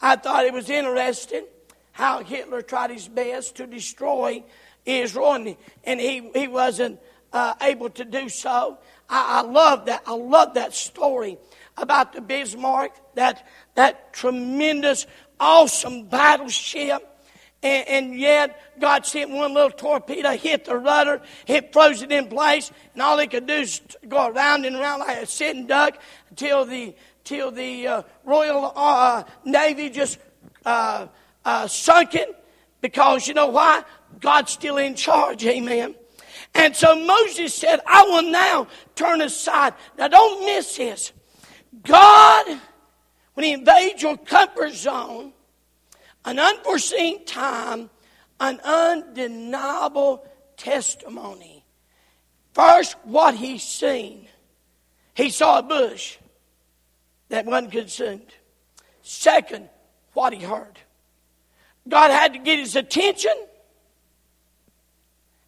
I 0.00 0.16
thought 0.16 0.46
it 0.46 0.52
was 0.52 0.70
interesting 0.70 1.44
how 1.92 2.22
Hitler 2.22 2.62
tried 2.62 2.90
his 2.90 3.06
best 3.06 3.56
to 3.56 3.66
destroy 3.66 4.42
Israel, 4.86 5.34
and, 5.34 5.56
and 5.84 6.00
he, 6.00 6.30
he 6.34 6.48
wasn't 6.48 6.98
uh, 7.32 7.54
able 7.60 7.90
to 7.90 8.04
do 8.04 8.28
so. 8.28 8.78
I, 9.08 9.40
I 9.40 9.50
love 9.50 9.86
that. 9.86 10.02
I 10.06 10.14
love 10.14 10.54
that 10.54 10.72
story 10.72 11.36
about 11.76 12.12
the 12.12 12.20
Bismarck, 12.20 12.92
that, 13.14 13.46
that 13.74 14.12
tremendous, 14.12 15.06
awesome 15.38 16.04
battleship 16.04 17.07
and, 17.62 17.88
and, 17.88 18.18
yet, 18.18 18.78
God 18.78 19.04
sent 19.04 19.30
one 19.30 19.52
little 19.52 19.70
torpedo, 19.70 20.30
hit 20.30 20.64
the 20.66 20.76
rudder, 20.76 21.20
it 21.48 21.72
froze 21.72 22.02
it 22.02 22.12
in 22.12 22.28
place, 22.28 22.70
and 22.92 23.02
all 23.02 23.18
he 23.18 23.26
could 23.26 23.48
do 23.48 23.54
is 23.54 23.80
go 24.06 24.28
around 24.28 24.64
and 24.64 24.76
around 24.76 25.00
like 25.00 25.22
a 25.22 25.26
sitting 25.26 25.66
duck 25.66 25.98
until 26.30 26.64
the, 26.64 26.94
till 27.24 27.50
the 27.50 27.88
uh, 27.88 28.02
Royal 28.24 28.72
uh, 28.76 29.24
Navy 29.44 29.90
just 29.90 30.18
uh, 30.64 31.08
uh 31.44 31.66
sunk 31.66 32.14
it. 32.14 32.34
Because 32.80 33.26
you 33.26 33.34
know 33.34 33.48
why? 33.48 33.82
God's 34.20 34.52
still 34.52 34.76
in 34.76 34.94
charge, 34.94 35.44
amen. 35.44 35.96
And 36.54 36.74
so 36.74 36.94
Moses 36.94 37.54
said, 37.54 37.80
I 37.86 38.02
will 38.02 38.30
now 38.30 38.68
turn 38.94 39.20
aside. 39.20 39.74
Now, 39.98 40.08
don't 40.08 40.44
miss 40.46 40.76
this. 40.76 41.12
God, 41.82 42.60
when 43.34 43.44
He 43.44 43.52
invades 43.52 44.02
your 44.02 44.16
comfort 44.16 44.74
zone, 44.74 45.32
an 46.24 46.38
unforeseen 46.38 47.24
time, 47.24 47.90
an 48.40 48.60
undeniable 48.64 50.26
testimony. 50.56 51.64
First, 52.52 52.96
what 53.04 53.34
he's 53.34 53.62
seen. 53.62 54.28
He 55.14 55.30
saw 55.30 55.58
a 55.58 55.62
bush 55.62 56.16
that 57.28 57.46
wasn't 57.46 57.72
consumed. 57.72 58.34
Second, 59.02 59.68
what 60.12 60.32
he 60.32 60.42
heard. 60.42 60.78
God 61.88 62.10
had 62.10 62.34
to 62.34 62.38
get 62.38 62.58
his 62.58 62.76
attention. 62.76 63.32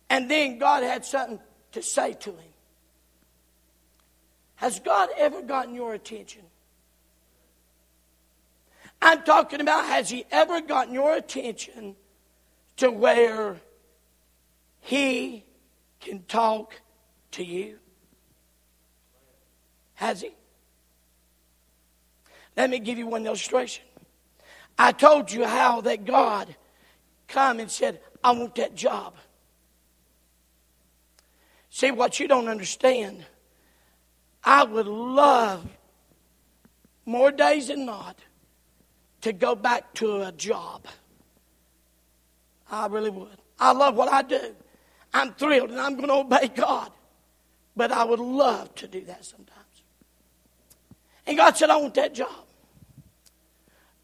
And 0.09 0.30
then 0.30 0.59
God 0.59 0.83
had 0.83 1.04
something 1.04 1.38
to 1.72 1.83
say 1.83 2.14
to 2.14 2.30
him. 2.30 2.52
Has 4.56 4.80
God 4.80 5.09
ever 5.16 5.42
gotten 5.42 5.74
your 5.74 5.94
attention? 5.94 6.42
I'm 9.03 9.23
talking 9.23 9.61
about 9.61 9.87
has 9.87 10.11
He 10.11 10.25
ever 10.31 10.61
gotten 10.61 10.95
your 10.95 11.15
attention 11.17 11.97
to 12.77 12.91
where 12.91 13.61
He 14.81 15.45
can 16.01 16.23
talk 16.25 16.81
to 17.33 17.45
you? 17.45 17.79
Has 19.95 20.21
He? 20.21 20.31
Let 22.57 22.71
me 22.71 22.79
give 22.79 22.99
you 22.99 23.07
one 23.07 23.27
illustration. 23.27 23.85
I 24.79 24.93
told 24.93 25.31
you 25.31 25.47
how 25.47 25.81
that 25.83 26.05
God 26.05 26.55
come 27.29 27.61
and 27.61 27.71
said, 27.71 28.01
I 28.23 28.33
want 28.33 28.55
that 28.57 28.75
job. 28.75 29.15
See, 31.71 31.91
what 31.91 32.19
you 32.19 32.27
don't 32.27 32.49
understand 32.49 33.25
I 34.43 34.65
would 34.65 34.87
love 34.87 35.67
more 37.05 37.31
days 37.31 37.69
than 37.69 37.85
not 37.85 38.19
to 39.22 39.33
go 39.33 39.54
back 39.54 39.92
to 39.94 40.22
a 40.22 40.33
job. 40.33 40.87
I 42.70 42.87
really 42.87 43.11
would. 43.11 43.37
I 43.59 43.72
love 43.72 43.94
what 43.94 44.11
I 44.11 44.22
do. 44.22 44.54
I'm 45.12 45.35
thrilled 45.35 45.70
and 45.70 45.80
I'm 45.80 45.96
going 45.96 46.09
to 46.09 46.14
obey 46.14 46.48
God. 46.54 46.90
But 47.76 47.92
I 47.92 48.04
would 48.04 48.20
love 48.20 48.74
to 48.76 48.88
do 48.88 49.04
that 49.06 49.24
sometimes. 49.24 49.56
And 51.26 51.37
God 51.37 51.56
said, 51.56 51.70
I 51.70 51.76
want 51.76 51.94
that 51.94 52.14
job. 52.14 52.44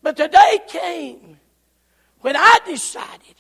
But 0.03 0.17
the 0.17 0.29
day 0.29 0.61
came 0.69 1.39
when 2.21 2.37
I 2.37 2.59
decided, 2.67 3.35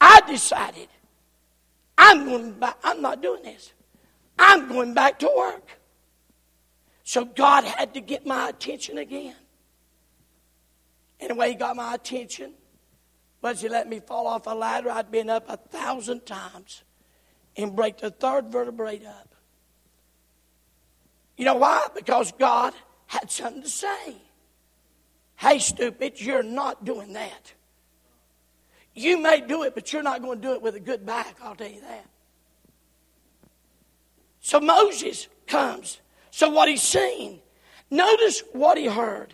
I 0.00 0.20
decided, 0.26 0.88
I'm 1.96 2.24
going 2.24 2.52
back, 2.52 2.78
I'm 2.82 3.02
not 3.02 3.22
doing 3.22 3.42
this. 3.42 3.72
I'm 4.38 4.68
going 4.68 4.94
back 4.94 5.18
to 5.20 5.30
work. 5.36 5.68
So 7.04 7.24
God 7.24 7.64
had 7.64 7.94
to 7.94 8.00
get 8.00 8.26
my 8.26 8.48
attention 8.48 8.98
again. 8.98 9.34
And 11.20 11.30
the 11.30 11.34
way 11.34 11.50
He 11.50 11.54
got 11.54 11.76
my 11.76 11.94
attention 11.94 12.54
was 13.42 13.60
He 13.60 13.68
let 13.68 13.88
me 13.88 14.00
fall 14.00 14.26
off 14.26 14.46
a 14.46 14.50
ladder 14.50 14.90
I'd 14.90 15.10
been 15.10 15.30
up 15.30 15.44
a 15.48 15.56
thousand 15.56 16.26
times 16.26 16.82
and 17.56 17.74
break 17.74 17.98
the 17.98 18.10
third 18.10 18.50
vertebrae 18.52 19.04
up. 19.04 19.34
You 21.36 21.44
know 21.44 21.54
why? 21.54 21.86
Because 21.94 22.32
God 22.32 22.74
had 23.06 23.30
something 23.30 23.62
to 23.62 23.68
say. 23.68 24.16
Hey, 25.36 25.60
stupid, 25.60 26.20
you're 26.20 26.42
not 26.42 26.84
doing 26.84 27.12
that. 27.12 27.52
You 28.94 29.20
may 29.20 29.40
do 29.40 29.62
it, 29.62 29.74
but 29.74 29.92
you're 29.92 30.02
not 30.02 30.20
going 30.20 30.40
to 30.40 30.48
do 30.48 30.54
it 30.54 30.62
with 30.62 30.74
a 30.74 30.80
good 30.80 31.06
back, 31.06 31.36
I'll 31.42 31.54
tell 31.54 31.70
you 31.70 31.80
that. 31.82 32.06
So 34.40 34.58
Moses 34.58 35.28
comes. 35.46 36.00
So 36.30 36.50
what 36.50 36.68
he's 36.68 36.82
seen, 36.82 37.40
notice 37.90 38.42
what 38.52 38.76
he 38.76 38.86
heard. 38.86 39.32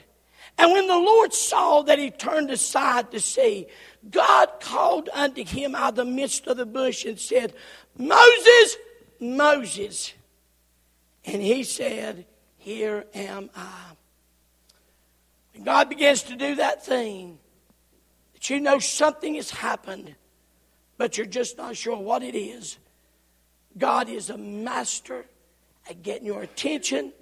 And 0.56 0.72
when 0.72 0.86
the 0.86 0.98
Lord 0.98 1.32
saw 1.32 1.82
that 1.82 1.98
he 1.98 2.10
turned 2.10 2.50
aside 2.50 3.10
to 3.10 3.20
see, 3.20 3.66
God 4.10 4.60
called 4.60 5.08
unto 5.12 5.44
him 5.44 5.74
out 5.74 5.90
of 5.90 5.94
the 5.96 6.04
midst 6.04 6.46
of 6.46 6.56
the 6.56 6.66
bush 6.66 7.04
and 7.04 7.18
said, 7.18 7.54
Moses, 7.98 8.76
Moses. 9.18 10.14
And 11.24 11.42
he 11.42 11.64
said, 11.64 12.26
Here 12.58 13.04
am 13.14 13.50
I. 13.56 13.92
When 15.54 15.64
God 15.64 15.88
begins 15.88 16.24
to 16.24 16.36
do 16.36 16.56
that 16.56 16.84
thing, 16.84 17.38
that 18.34 18.50
you 18.50 18.60
know 18.60 18.78
something 18.78 19.34
has 19.36 19.50
happened, 19.50 20.14
but 20.98 21.16
you're 21.16 21.26
just 21.26 21.56
not 21.56 21.76
sure 21.76 21.96
what 21.96 22.22
it 22.22 22.36
is, 22.36 22.78
God 23.76 24.08
is 24.08 24.30
a 24.30 24.38
master 24.38 25.26
at 25.88 26.02
getting 26.02 26.26
your 26.26 26.42
attention. 26.42 27.12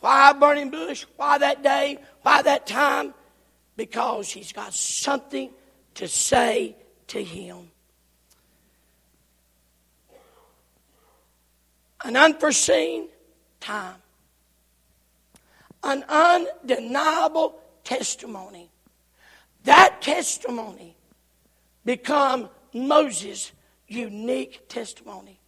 Why 0.00 0.32
burning 0.32 0.70
bush? 0.70 1.04
Why 1.16 1.38
that 1.38 1.62
day? 1.62 1.98
Why 2.22 2.42
that 2.42 2.66
time? 2.66 3.14
Because 3.76 4.30
He's 4.30 4.52
got 4.52 4.72
something 4.72 5.50
to 5.94 6.08
say 6.08 6.76
to 7.08 7.22
him. 7.22 7.70
An 12.04 12.16
unforeseen 12.16 13.08
time. 13.60 13.96
An 15.82 16.04
undeniable 16.08 17.58
testimony. 17.84 18.70
That 19.64 20.00
testimony 20.02 20.96
become 21.84 22.48
Moses' 22.72 23.52
unique 23.88 24.68
testimony. 24.68 25.40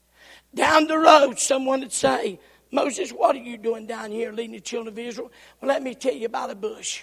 Down 0.54 0.86
the 0.86 0.98
road, 0.98 1.38
someone 1.38 1.80
would 1.80 1.92
say, 1.92 2.40
Moses, 2.70 3.10
what 3.10 3.34
are 3.34 3.40
you 3.40 3.56
doing 3.56 3.86
down 3.86 4.10
here 4.10 4.32
leading 4.32 4.52
the 4.52 4.60
children 4.60 4.92
of 4.92 4.98
Israel? 4.98 5.30
Well, 5.60 5.68
let 5.68 5.82
me 5.82 5.94
tell 5.94 6.14
you 6.14 6.26
about 6.26 6.50
a 6.50 6.54
bush. 6.54 7.02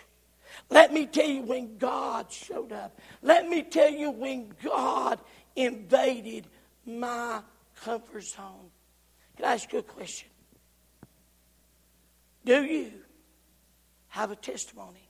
Let 0.69 0.93
me 0.93 1.05
tell 1.05 1.27
you 1.27 1.41
when 1.41 1.77
God 1.77 2.31
showed 2.31 2.71
up. 2.71 2.99
Let 3.21 3.49
me 3.49 3.63
tell 3.63 3.89
you 3.89 4.11
when 4.11 4.53
God 4.63 5.19
invaded 5.55 6.47
my 6.85 7.41
comfort 7.83 8.23
zone. 8.23 8.69
Can 9.37 9.45
I 9.45 9.53
ask 9.53 9.71
you 9.73 9.79
a 9.79 9.83
question? 9.83 10.29
Do 12.45 12.63
you 12.63 12.91
have 14.09 14.31
a 14.31 14.35
testimony? 14.35 15.09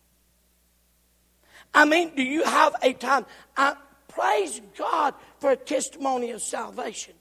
I 1.74 1.86
mean, 1.86 2.15
do 2.15 2.24
you 2.24 2.44
have 2.44 2.76
a 2.82 2.94
time? 2.94 3.26
I, 3.58 3.76
Praise 4.15 4.62
God 4.78 5.13
for 5.39 5.52
a 5.52 5.58
testimony 5.58 6.32
of 6.32 6.41
salvation. 6.41 7.13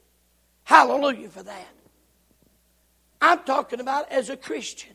Hallelujah 0.63 1.29
for 1.29 1.43
that. 1.43 1.74
I'm 3.25 3.39
talking 3.45 3.81
about 3.81 4.13
as 4.13 4.29
a 4.29 4.37
Christian. 4.37 4.93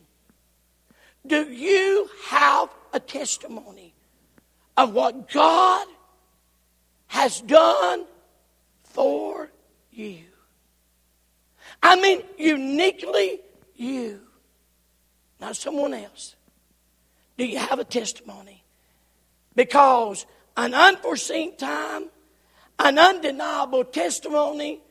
Do 1.25 1.51
you 1.51 2.07
have 2.27 2.69
a 2.93 2.99
testimony 2.99 3.95
of 4.77 4.93
what 4.93 5.31
God 5.31 5.87
has 7.07 7.41
done 7.41 8.05
for 8.83 9.49
you? 9.89 10.25
I 11.81 11.99
mean, 11.99 12.21
uniquely 12.37 13.39
you, 13.75 14.21
not 15.39 15.55
someone 15.55 15.95
else. 15.95 16.35
Do 17.35 17.45
you 17.45 17.57
have 17.57 17.79
a 17.79 17.83
testimony? 17.83 18.63
Because 19.55 20.27
an 20.55 20.75
unforeseen 20.75 21.57
time, 21.57 22.09
an 22.77 22.99
undeniable 22.99 23.85
testimony 23.85 24.81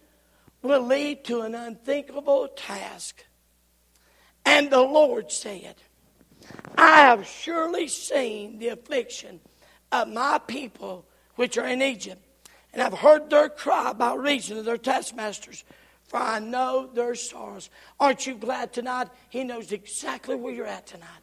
will 0.61 0.83
lead 0.83 1.25
to 1.27 1.43
an 1.43 1.55
unthinkable 1.55 2.49
task. 2.49 3.25
And 4.49 4.71
the 4.71 4.81
Lord 4.81 5.31
said, 5.31 5.75
I 6.79 7.03
have 7.03 7.27
surely 7.27 7.87
seen 7.87 8.59
the 8.59 8.69
affliction 8.69 9.41
of 9.93 10.09
my 10.09 10.39
people 10.39 11.05
which 11.35 11.59
are 11.59 11.67
in 11.67 11.83
Egypt, 11.83 12.25
and 12.73 12.81
I've 12.81 12.99
heard 12.99 13.29
their 13.29 13.51
cry 13.51 13.93
by 13.93 14.15
reason 14.15 14.57
of 14.57 14.65
their 14.65 14.79
taskmasters, 14.79 15.65
for 16.05 16.17
I 16.17 16.39
know 16.39 16.89
their 16.95 17.15
sorrows. 17.15 17.69
Aren't 18.01 18.27
you 18.27 18.37
glad 18.37 18.73
tonight? 18.73 19.09
He 19.29 19.45
knows 19.45 19.71
exactly 19.71 20.35
where 20.35 20.55
you're 20.55 20.67
at 20.67 20.87
tonight. 20.87 21.23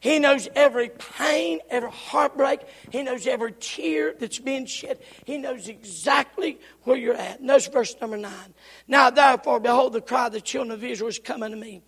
He 0.00 0.18
knows 0.18 0.48
every 0.56 0.88
pain, 0.88 1.60
every 1.70 1.90
heartbreak. 1.90 2.62
He 2.90 3.02
knows 3.02 3.26
every 3.26 3.52
tear 3.52 4.14
that's 4.18 4.40
being 4.40 4.66
shed. 4.66 4.98
He 5.26 5.36
knows 5.36 5.68
exactly 5.68 6.58
where 6.82 6.96
you're 6.96 7.14
at. 7.14 7.40
Notice 7.40 7.68
verse 7.68 7.94
number 8.00 8.16
nine. 8.16 8.54
Now, 8.88 9.10
therefore, 9.10 9.60
behold, 9.60 9.92
the 9.92 10.00
cry 10.00 10.26
of 10.26 10.32
the 10.32 10.40
children 10.40 10.72
of 10.72 10.82
Israel 10.82 11.08
is 11.08 11.20
coming 11.20 11.52
to 11.52 11.56
me. 11.56 11.82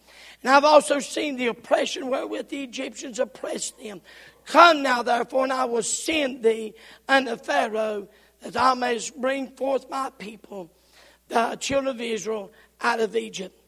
And 0.45 0.53
I've 0.53 0.65
also 0.65 1.01
seen 1.01 1.37
the 1.37 1.47
oppression 1.47 2.11
wherewith 2.11 2.51
the 2.51 2.63
Egyptians 2.63 3.19
oppressed 3.19 3.79
them. 3.83 4.03
Come 4.45 4.83
now, 4.83 5.03
therefore, 5.03 5.45
and 5.45 5.53
I 5.53 5.65
will 5.65 5.83
send 5.83 6.43
thee 6.43 6.75
unto 7.09 7.37
Pharaoh, 7.37 8.09
that 8.43 8.53
thou 8.53 8.75
mayest 8.75 9.19
bring 9.19 9.49
forth 9.57 9.89
my 9.89 10.11
people, 10.19 10.71
the 11.29 11.57
children 11.57 11.97
of 11.97 12.01
Israel, 12.03 12.53
out 12.83 13.01
of 13.01 13.17
Egypt. 13.17 13.59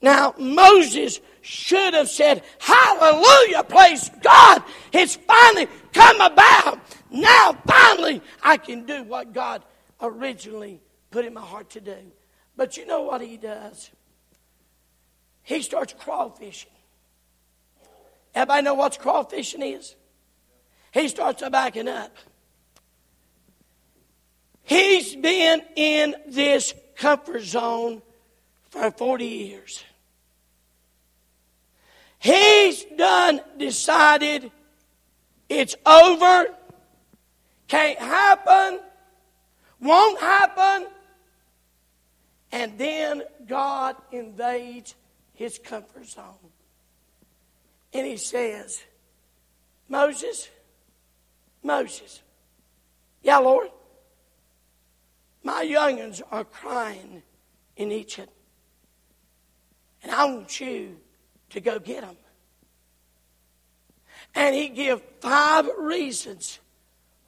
Now, 0.00 0.34
Moses 0.38 1.20
should 1.40 1.94
have 1.94 2.08
said, 2.08 2.44
Hallelujah, 2.60 3.64
praise 3.64 4.08
God. 4.22 4.62
It's 4.92 5.16
finally 5.16 5.66
come 5.92 6.20
about. 6.20 6.78
Now, 7.10 7.58
finally, 7.66 8.22
I 8.40 8.56
can 8.56 8.86
do 8.86 9.02
what 9.02 9.32
God 9.32 9.64
originally 10.00 10.80
put 11.10 11.24
in 11.24 11.34
my 11.34 11.40
heart 11.40 11.70
to 11.70 11.80
do. 11.80 11.96
But 12.56 12.76
you 12.76 12.86
know 12.86 13.02
what 13.02 13.20
he 13.20 13.36
does? 13.36 13.90
He 15.42 15.62
starts 15.62 15.94
crawfishing. 15.94 16.66
Everybody 18.34 18.62
know 18.62 18.74
what 18.74 18.98
crawfishing 18.98 19.76
is? 19.76 19.96
He 20.92 21.08
starts 21.08 21.42
backing 21.48 21.88
up. 21.88 22.14
He's 24.62 25.16
been 25.16 25.62
in 25.74 26.14
this 26.28 26.74
comfort 26.96 27.42
zone 27.42 28.02
for 28.68 28.90
40 28.90 29.24
years. 29.24 29.84
He's 32.18 32.84
done 32.96 33.40
decided 33.58 34.52
it's 35.48 35.74
over, 35.84 36.46
can't 37.66 37.98
happen, 37.98 38.80
won't 39.80 40.20
happen, 40.20 40.86
And 42.52 42.76
then 42.78 43.22
God 43.46 43.96
invades 44.10 44.94
his 45.40 45.58
comfort 45.58 46.06
zone. 46.06 46.52
And 47.94 48.06
he 48.06 48.18
says, 48.18 48.82
Moses, 49.88 50.50
Moses, 51.62 52.20
yeah, 53.22 53.38
Lord, 53.38 53.70
my 55.42 55.64
youngins 55.64 56.20
are 56.30 56.44
crying 56.44 57.22
in 57.74 57.90
Egypt. 57.90 58.30
And 60.02 60.12
I 60.12 60.26
want 60.26 60.60
you 60.60 60.98
to 61.48 61.60
go 61.62 61.78
get 61.78 62.02
them. 62.02 62.18
And 64.34 64.54
he 64.54 64.68
gave 64.68 65.00
five 65.22 65.66
reasons 65.78 66.60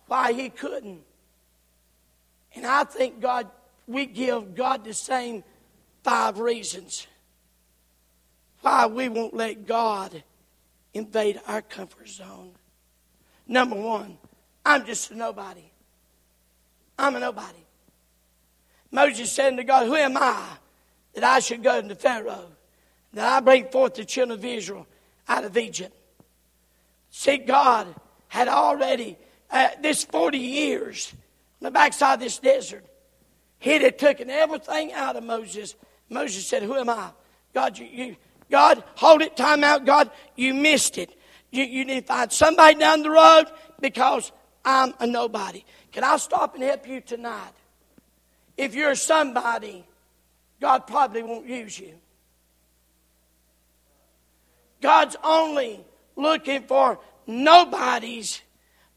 why 0.06 0.34
he 0.34 0.50
couldn't. 0.50 1.00
And 2.54 2.66
I 2.66 2.84
think 2.84 3.22
God, 3.22 3.48
we 3.86 4.04
give 4.04 4.54
God 4.54 4.84
the 4.84 4.92
same 4.92 5.44
five 6.04 6.38
reasons 6.38 7.06
why 8.62 8.86
we 8.86 9.08
won't 9.08 9.34
let 9.34 9.66
God 9.66 10.22
invade 10.94 11.40
our 11.46 11.62
comfort 11.62 12.08
zone. 12.08 12.52
Number 13.46 13.76
one, 13.76 14.18
I'm 14.64 14.86
just 14.86 15.10
a 15.10 15.16
nobody. 15.16 15.64
I'm 16.98 17.16
a 17.16 17.20
nobody. 17.20 17.58
Moses 18.90 19.32
said 19.32 19.56
to 19.56 19.64
God, 19.64 19.86
Who 19.86 19.96
am 19.96 20.16
I 20.16 20.46
that 21.14 21.24
I 21.24 21.40
should 21.40 21.62
go 21.62 21.80
to 21.80 21.94
Pharaoh, 21.94 22.48
that 23.12 23.24
I 23.24 23.40
bring 23.40 23.66
forth 23.66 23.94
the 23.94 24.04
children 24.04 24.38
of 24.38 24.44
Israel 24.44 24.86
out 25.28 25.44
of 25.44 25.56
Egypt? 25.56 25.94
See, 27.10 27.38
God 27.38 27.94
had 28.28 28.48
already, 28.48 29.18
uh, 29.50 29.68
this 29.80 30.04
40 30.04 30.38
years, 30.38 31.12
on 31.60 31.64
the 31.66 31.70
backside 31.70 32.14
of 32.14 32.20
this 32.20 32.38
desert, 32.38 32.84
He 33.58 33.70
had 33.70 33.98
taken 33.98 34.30
everything 34.30 34.92
out 34.92 35.16
of 35.16 35.24
Moses. 35.24 35.74
Moses 36.08 36.46
said, 36.46 36.62
Who 36.62 36.76
am 36.76 36.90
I? 36.90 37.10
God, 37.54 37.78
you, 37.78 37.86
you 37.86 38.16
God, 38.52 38.84
hold 38.96 39.22
it, 39.22 39.34
time 39.34 39.64
out. 39.64 39.86
God, 39.86 40.10
you 40.36 40.52
missed 40.52 40.98
it. 40.98 41.10
You, 41.50 41.64
you 41.64 41.86
need 41.86 42.02
to 42.02 42.06
find 42.06 42.30
somebody 42.30 42.78
down 42.78 43.02
the 43.02 43.08
road 43.08 43.46
because 43.80 44.30
I'm 44.62 44.92
a 45.00 45.06
nobody. 45.06 45.64
Can 45.90 46.04
I 46.04 46.18
stop 46.18 46.54
and 46.54 46.62
help 46.62 46.86
you 46.86 47.00
tonight? 47.00 47.54
If 48.58 48.74
you're 48.74 48.94
somebody, 48.94 49.86
God 50.60 50.86
probably 50.86 51.22
won't 51.22 51.46
use 51.46 51.78
you. 51.78 51.94
God's 54.82 55.16
only 55.24 55.80
looking 56.14 56.64
for 56.64 57.00
nobodies 57.26 58.42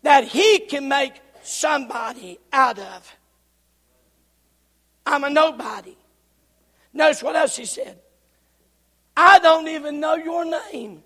that 0.01 0.25
He 0.25 0.59
can 0.59 0.89
make 0.89 1.13
somebody 1.43 2.39
out 2.51 2.77
of. 2.77 3.15
I'm 5.05 5.23
a 5.23 5.29
nobody. 5.29 5.95
Notice 6.91 7.23
what 7.23 7.37
else 7.37 7.55
He 7.55 7.65
said. 7.65 8.01
I 9.17 9.39
don't 9.39 9.67
even 9.67 9.99
know 9.99 10.15
your 10.15 10.45
name. 10.45 11.03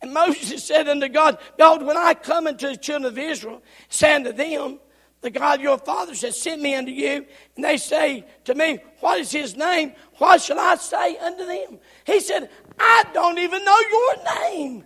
And 0.00 0.12
Moses 0.12 0.64
said 0.64 0.88
unto 0.88 1.08
God, 1.08 1.38
Behold, 1.56 1.82
when 1.82 1.96
I 1.96 2.14
come 2.14 2.46
unto 2.46 2.68
the 2.68 2.76
children 2.76 3.10
of 3.10 3.18
Israel, 3.18 3.62
say 3.88 4.14
unto 4.14 4.32
them, 4.32 4.78
The 5.20 5.30
God 5.30 5.60
your 5.60 5.78
fathers 5.78 6.22
has 6.22 6.40
sent 6.40 6.62
me 6.62 6.74
unto 6.74 6.92
you, 6.92 7.26
and 7.56 7.64
they 7.64 7.76
say 7.76 8.24
to 8.44 8.54
me, 8.54 8.78
What 9.00 9.20
is 9.20 9.32
his 9.32 9.56
name? 9.56 9.92
What 10.18 10.40
shall 10.40 10.60
I 10.60 10.76
say 10.76 11.16
unto 11.18 11.44
them? 11.44 11.78
He 12.04 12.20
said, 12.20 12.48
I 12.78 13.04
don't 13.12 13.38
even 13.38 13.64
know 13.64 13.80
your 13.90 14.14
name. 14.42 14.84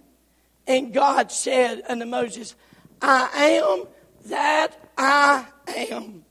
And 0.66 0.94
God 0.94 1.30
said 1.30 1.82
unto 1.88 2.06
Moses, 2.06 2.54
I 3.02 3.62
am 3.62 3.86
that 4.26 4.90
I 4.96 5.46
am. 5.66 6.24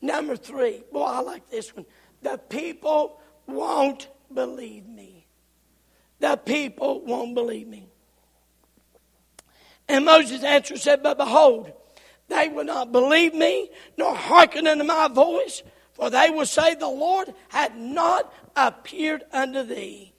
Number 0.00 0.36
three, 0.36 0.82
boy, 0.92 1.04
I 1.04 1.20
like 1.20 1.48
this 1.48 1.74
one. 1.74 1.86
The 2.22 2.38
people 2.38 3.20
won't 3.46 4.08
believe. 4.34 4.84
The 6.22 6.36
people 6.36 7.00
won't 7.00 7.34
believe 7.34 7.66
me. 7.66 7.88
And 9.88 10.04
Moses 10.04 10.44
answered 10.44 10.78
said, 10.78 11.02
But 11.02 11.18
behold, 11.18 11.72
they 12.28 12.46
will 12.46 12.62
not 12.62 12.92
believe 12.92 13.34
me, 13.34 13.70
nor 13.98 14.14
hearken 14.14 14.68
unto 14.68 14.84
my 14.84 15.08
voice, 15.08 15.64
for 15.90 16.10
they 16.10 16.30
will 16.30 16.46
say, 16.46 16.76
The 16.76 16.86
Lord 16.86 17.34
had 17.48 17.76
not 17.76 18.32
appeared 18.54 19.24
unto 19.32 19.64
thee. 19.64 20.12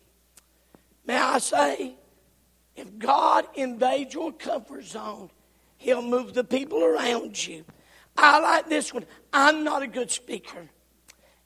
May 1.05 1.15
I 1.15 1.37
say, 1.37 1.95
if 2.75 2.99
God 2.99 3.47
invades 3.53 4.13
your 4.13 4.33
comfort 4.33 4.83
zone, 4.83 5.29
He'll 5.77 6.01
move 6.01 6.33
the 6.33 6.43
people 6.43 6.83
around 6.83 7.47
you. 7.47 7.63
I 8.17 8.39
like 8.39 8.67
this 8.67 8.93
one. 8.93 9.05
I'm 9.31 9.63
not 9.63 9.81
a 9.83 9.87
good 9.87 10.11
speaker. 10.11 10.67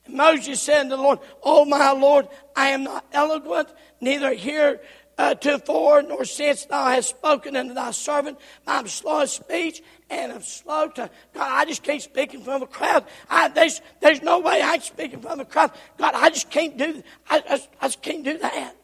Moses 0.09 0.61
said 0.61 0.83
to 0.83 0.89
the 0.89 0.97
Lord, 0.97 1.19
Oh, 1.43 1.65
my 1.65 1.91
Lord, 1.91 2.27
I 2.55 2.69
am 2.69 2.83
not 2.83 3.05
eloquent, 3.11 3.69
neither 4.01 4.33
here 4.33 4.81
uh, 5.17 5.33
to 5.35 5.59
fore, 5.59 6.01
nor 6.01 6.25
since 6.25 6.65
thou 6.65 6.85
hast 6.85 7.09
spoken 7.09 7.55
unto 7.55 7.73
thy 7.73 7.91
servant. 7.91 8.37
I'm 8.65 8.87
slow 8.87 9.21
of 9.23 9.29
speech 9.29 9.81
and 10.09 10.31
I'm 10.31 10.41
slow 10.41 10.89
to, 10.89 11.09
God, 11.33 11.51
I 11.51 11.65
just 11.65 11.83
can't 11.83 12.01
speak 12.01 12.33
in 12.33 12.41
front 12.41 12.63
of 12.63 12.69
a 12.69 12.71
crowd. 12.71 13.05
I, 13.29 13.47
there's, 13.49 13.81
there's 13.99 14.21
no 14.21 14.39
way 14.39 14.61
I 14.61 14.77
can 14.77 14.81
speak 14.81 15.13
in 15.13 15.21
front 15.21 15.41
of 15.41 15.47
a 15.47 15.49
crowd. 15.49 15.71
God, 15.97 16.13
I 16.15 16.29
just 16.29 16.49
can't 16.49 16.77
do, 16.77 17.01
I, 17.29 17.43
I, 17.49 17.67
I 17.81 17.87
just 17.87 18.01
can't 18.01 18.23
do 18.23 18.37
that. 18.37 18.75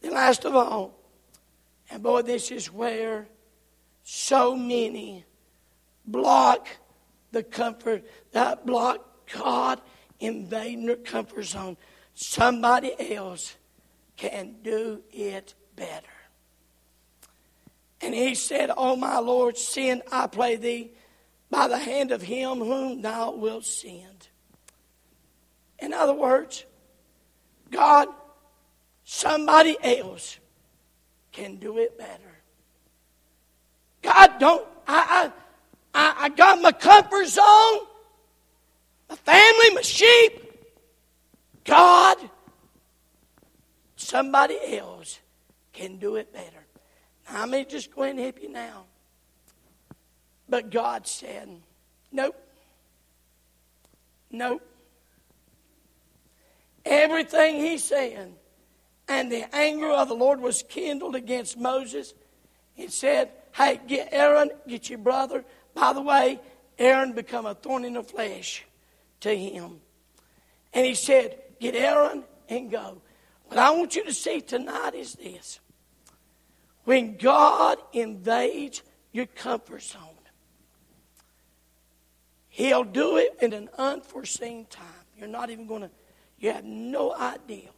Then 0.00 0.12
last 0.12 0.44
of 0.44 0.54
all, 0.54 0.94
and 1.90 2.02
boy, 2.02 2.22
this 2.22 2.50
is 2.50 2.72
where 2.72 3.26
so 4.04 4.54
many 4.54 5.24
block 6.06 6.68
the 7.32 7.42
comfort, 7.42 8.04
that 8.32 8.64
block 8.64 9.07
God 9.32 9.80
invading 10.20 10.86
their 10.86 10.96
comfort 10.96 11.44
zone. 11.44 11.76
Somebody 12.14 12.92
else 13.14 13.56
can 14.16 14.56
do 14.62 15.02
it 15.12 15.54
better. 15.76 16.06
And 18.00 18.14
he 18.14 18.34
said, 18.34 18.70
O 18.76 18.96
my 18.96 19.18
Lord, 19.18 19.56
send, 19.56 20.02
I 20.10 20.26
pray 20.26 20.56
thee, 20.56 20.92
by 21.50 21.68
the 21.68 21.78
hand 21.78 22.12
of 22.12 22.22
him 22.22 22.58
whom 22.58 23.02
thou 23.02 23.32
wilt 23.32 23.64
send. 23.64 24.28
In 25.78 25.92
other 25.92 26.14
words, 26.14 26.64
God, 27.70 28.08
somebody 29.04 29.76
else 29.82 30.38
can 31.32 31.56
do 31.56 31.78
it 31.78 31.96
better. 31.96 32.38
God, 34.02 34.38
don't, 34.38 34.66
I, 34.86 35.30
I, 35.94 36.14
I 36.20 36.28
got 36.30 36.60
my 36.60 36.72
comfort 36.72 37.26
zone, 37.26 37.78
my 39.08 39.16
family, 39.16 39.74
my 39.74 39.82
sheep. 39.82 40.44
God, 41.64 42.16
somebody 43.96 44.58
else 44.76 45.18
can 45.72 45.98
do 45.98 46.16
it 46.16 46.32
better. 46.32 46.64
I 47.28 47.46
may 47.46 47.64
just 47.64 47.94
go 47.94 48.02
ahead 48.02 48.16
and 48.16 48.24
help 48.24 48.42
you 48.42 48.48
now. 48.48 48.84
But 50.48 50.70
God 50.70 51.06
said, 51.06 51.48
nope. 52.10 52.36
Nope. 54.30 54.62
Everything 56.84 57.56
he 57.56 57.76
said, 57.76 58.32
and 59.08 59.32
the 59.32 59.54
anger 59.54 59.90
of 59.90 60.08
the 60.08 60.14
Lord 60.14 60.40
was 60.40 60.62
kindled 60.62 61.14
against 61.14 61.58
Moses. 61.58 62.14
He 62.74 62.88
said, 62.88 63.30
Hey, 63.52 63.80
get 63.86 64.08
Aaron, 64.12 64.50
get 64.66 64.88
your 64.88 64.98
brother. 64.98 65.44
By 65.74 65.92
the 65.92 66.00
way, 66.00 66.40
Aaron 66.78 67.12
become 67.12 67.44
a 67.44 67.54
thorn 67.54 67.84
in 67.84 67.94
the 67.94 68.02
flesh 68.02 68.64
to 69.20 69.36
him. 69.36 69.80
And 70.72 70.86
he 70.86 70.94
said, 70.94 71.38
Get 71.60 71.74
Aaron 71.74 72.24
and 72.48 72.70
go. 72.70 73.02
What 73.46 73.58
I 73.58 73.70
want 73.70 73.96
you 73.96 74.04
to 74.04 74.12
see 74.12 74.40
tonight 74.40 74.94
is 74.94 75.14
this. 75.14 75.60
When 76.84 77.16
God 77.16 77.78
invades 77.92 78.82
your 79.12 79.26
comfort 79.26 79.82
zone, 79.82 80.02
He'll 82.48 82.82
do 82.82 83.18
it 83.18 83.36
in 83.40 83.52
an 83.52 83.68
unforeseen 83.78 84.66
time. 84.66 84.84
You're 85.16 85.28
not 85.28 85.48
even 85.50 85.68
going 85.68 85.82
to, 85.82 85.90
you 86.40 86.52
have 86.52 86.64
no 86.64 87.14
idea. 87.14 87.68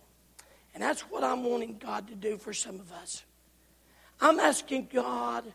And 0.73 0.83
that's 0.83 1.03
what 1.03 1.23
I'm 1.23 1.45
wanting 1.45 1.77
God 1.77 2.09
to 2.09 2.15
do 2.15 2.39
for 2.39 2.55
some 2.55 2.81
of 2.81 2.91
us. 2.93 3.23
I'm 4.23 4.41
asking 4.41 4.89
God 4.91 5.53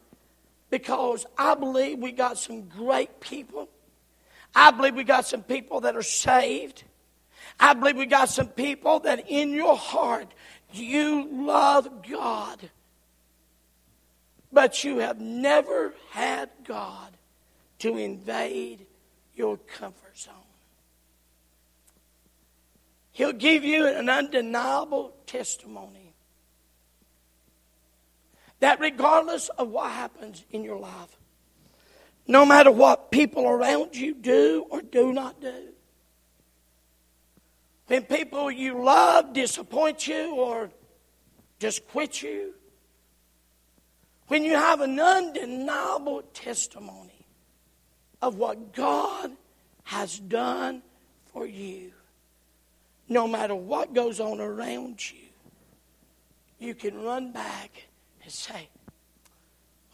because 0.70 1.26
I 1.38 1.56
believe 1.56 1.98
we 1.98 2.12
got 2.12 2.38
some 2.38 2.68
great 2.68 3.20
people. 3.20 3.68
I 4.56 4.72
believe 4.72 4.96
we 4.96 5.04
got 5.04 5.26
some 5.26 5.44
people 5.44 5.82
that 5.82 5.96
are 5.96 6.02
saved. 6.02 6.84
I 7.60 7.74
believe 7.74 7.98
we 7.98 8.06
got 8.06 8.30
some 8.30 8.48
people 8.48 9.02
that 9.02 9.30
in 9.30 9.52
your 9.52 9.76
heart 9.76 10.34
you 10.72 11.28
love 11.32 12.08
God, 12.10 12.70
but 14.52 14.84
you 14.84 15.00
have 15.00 15.20
never 15.20 15.94
had 16.12 16.50
God 16.66 17.12
to 17.80 17.98
invade 17.98 18.86
your 19.36 19.58
comfort 19.58 20.18
zone. 20.18 20.34
He'll 23.12 23.34
give 23.34 23.64
you 23.64 23.88
an 23.88 24.10
undeniable 24.10 25.14
testimony 25.26 26.14
that 28.60 28.80
regardless 28.80 29.50
of 29.50 29.70
what 29.70 29.92
happens 29.92 30.44
in 30.52 30.64
your 30.64 30.80
life, 30.80 31.18
no 32.28 32.46
matter 32.46 32.72
what 32.72 33.12
people 33.12 33.48
around 33.48 33.96
you 33.96 34.14
do 34.14 34.66
or 34.70 34.82
do 34.82 35.14
not 35.14 35.42
do, 35.42 35.70
When 37.88 38.04
people 38.04 38.50
you 38.50 38.84
love 38.84 39.34
disappoint 39.34 40.08
you 40.08 40.36
or 40.36 40.72
just 41.60 41.88
quit 41.88 42.22
you. 42.22 42.54
When 44.28 44.44
you 44.44 44.54
have 44.54 44.82
an 44.82 45.00
undeniable 45.00 46.24
testimony 46.34 47.26
of 48.22 48.36
what 48.36 48.74
God 48.74 49.32
has 49.84 50.20
done 50.20 50.82
for 51.32 51.46
you, 51.46 51.92
no 53.08 53.28
matter 53.28 53.54
what 53.54 53.94
goes 53.94 54.20
on 54.20 54.42
around 54.42 55.00
you, 55.12 55.28
you 56.58 56.74
can 56.74 57.04
run 57.04 57.32
back 57.32 57.88
and 58.24 58.32
say, 58.32 58.70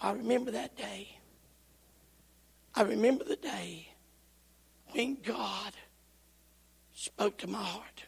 I 0.02 0.14
remember 0.14 0.52
that 0.52 0.78
day. 0.78 1.18
I 2.74 2.84
remember 2.84 3.24
the 3.24 3.36
day 3.36 3.94
when 4.92 5.18
God 5.24 5.74
spoke 6.94 7.38
to 7.40 7.48
my 7.48 7.62
heart. 7.62 8.06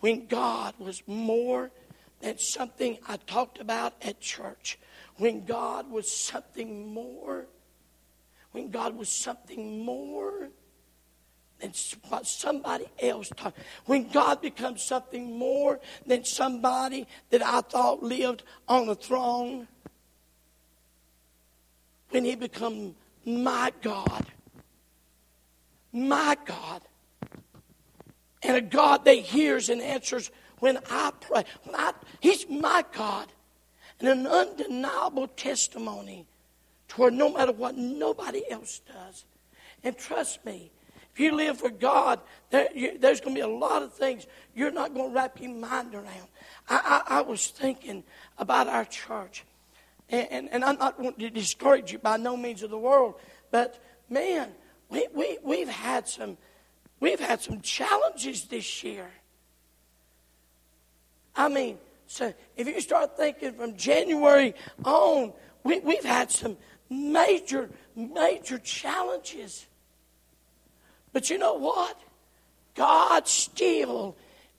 When 0.00 0.26
God 0.26 0.74
was 0.78 1.02
more 1.06 1.70
than 2.20 2.38
something 2.38 2.98
I 3.08 3.16
talked 3.16 3.60
about 3.60 3.94
at 4.02 4.20
church. 4.20 4.78
When 5.16 5.44
God 5.44 5.90
was 5.90 6.10
something 6.10 6.92
more. 6.92 7.46
When 8.52 8.70
God 8.70 8.96
was 8.96 9.08
something 9.08 9.84
more 9.84 10.50
than 11.60 11.72
what 12.08 12.26
somebody 12.26 12.86
else 13.00 13.30
taught. 13.36 13.54
When 13.86 14.08
God 14.08 14.40
becomes 14.40 14.82
something 14.82 15.38
more 15.38 15.80
than 16.06 16.24
somebody 16.24 17.06
that 17.30 17.44
I 17.44 17.62
thought 17.62 18.02
lived 18.02 18.42
on 18.68 18.88
a 18.88 18.94
throne. 18.94 19.66
When 22.10 22.24
He 22.24 22.36
becomes 22.36 22.94
my 23.26 23.72
God. 23.82 24.24
My 25.92 26.36
God. 26.44 26.82
And 28.42 28.56
a 28.56 28.60
God 28.60 29.04
that 29.04 29.16
hears 29.16 29.68
and 29.68 29.82
answers 29.82 30.30
when 30.60 30.78
I 30.88 31.12
pray. 31.20 31.44
When 31.64 31.74
I, 31.74 31.92
he's 32.20 32.48
my 32.48 32.84
God. 32.92 33.26
And 34.00 34.08
an 34.08 34.26
undeniable 34.26 35.26
testimony 35.26 36.26
to 36.88 37.00
where 37.00 37.10
no 37.10 37.32
matter 37.32 37.52
what 37.52 37.76
nobody 37.76 38.42
else 38.50 38.80
does. 38.86 39.24
And 39.82 39.96
trust 39.98 40.44
me, 40.44 40.70
if 41.12 41.20
you 41.20 41.34
live 41.34 41.58
for 41.58 41.70
God, 41.70 42.20
there, 42.50 42.68
you, 42.74 42.98
there's 42.98 43.20
going 43.20 43.34
to 43.34 43.38
be 43.38 43.42
a 43.42 43.48
lot 43.48 43.82
of 43.82 43.94
things 43.94 44.26
you're 44.54 44.70
not 44.70 44.94
going 44.94 45.10
to 45.10 45.14
wrap 45.14 45.40
your 45.40 45.54
mind 45.54 45.94
around. 45.94 46.28
I, 46.68 47.02
I, 47.08 47.18
I 47.18 47.20
was 47.22 47.48
thinking 47.48 48.04
about 48.36 48.68
our 48.68 48.84
church. 48.84 49.44
And, 50.08 50.28
and, 50.30 50.48
and 50.52 50.64
I'm 50.64 50.78
not 50.78 51.00
wanting 51.00 51.20
to 51.20 51.30
discourage 51.30 51.92
you 51.92 51.98
by 51.98 52.16
no 52.16 52.36
means 52.36 52.62
of 52.62 52.70
the 52.70 52.78
world, 52.78 53.14
but 53.50 53.82
man, 54.08 54.52
we, 54.88 55.08
we, 55.12 55.38
we've 55.42 55.68
had 55.68 56.08
some 56.08 56.36
we've 57.00 57.20
had 57.20 57.40
some 57.40 57.60
challenges 57.60 58.44
this 58.44 58.84
year. 58.84 59.10
I 61.34 61.48
mean, 61.48 61.78
so 62.06 62.32
if 62.56 62.66
you 62.66 62.80
start 62.80 63.16
thinking 63.16 63.52
from 63.52 63.76
January 63.76 64.54
on, 64.84 65.32
we, 65.64 65.80
we've 65.80 66.04
had 66.04 66.30
some 66.30 66.56
major, 66.88 67.68
major 67.94 68.58
challenges. 68.58 69.66
But 71.12 71.28
you 71.30 71.38
know 71.38 71.54
what? 71.54 72.00
God 72.74 73.26
still 73.26 74.16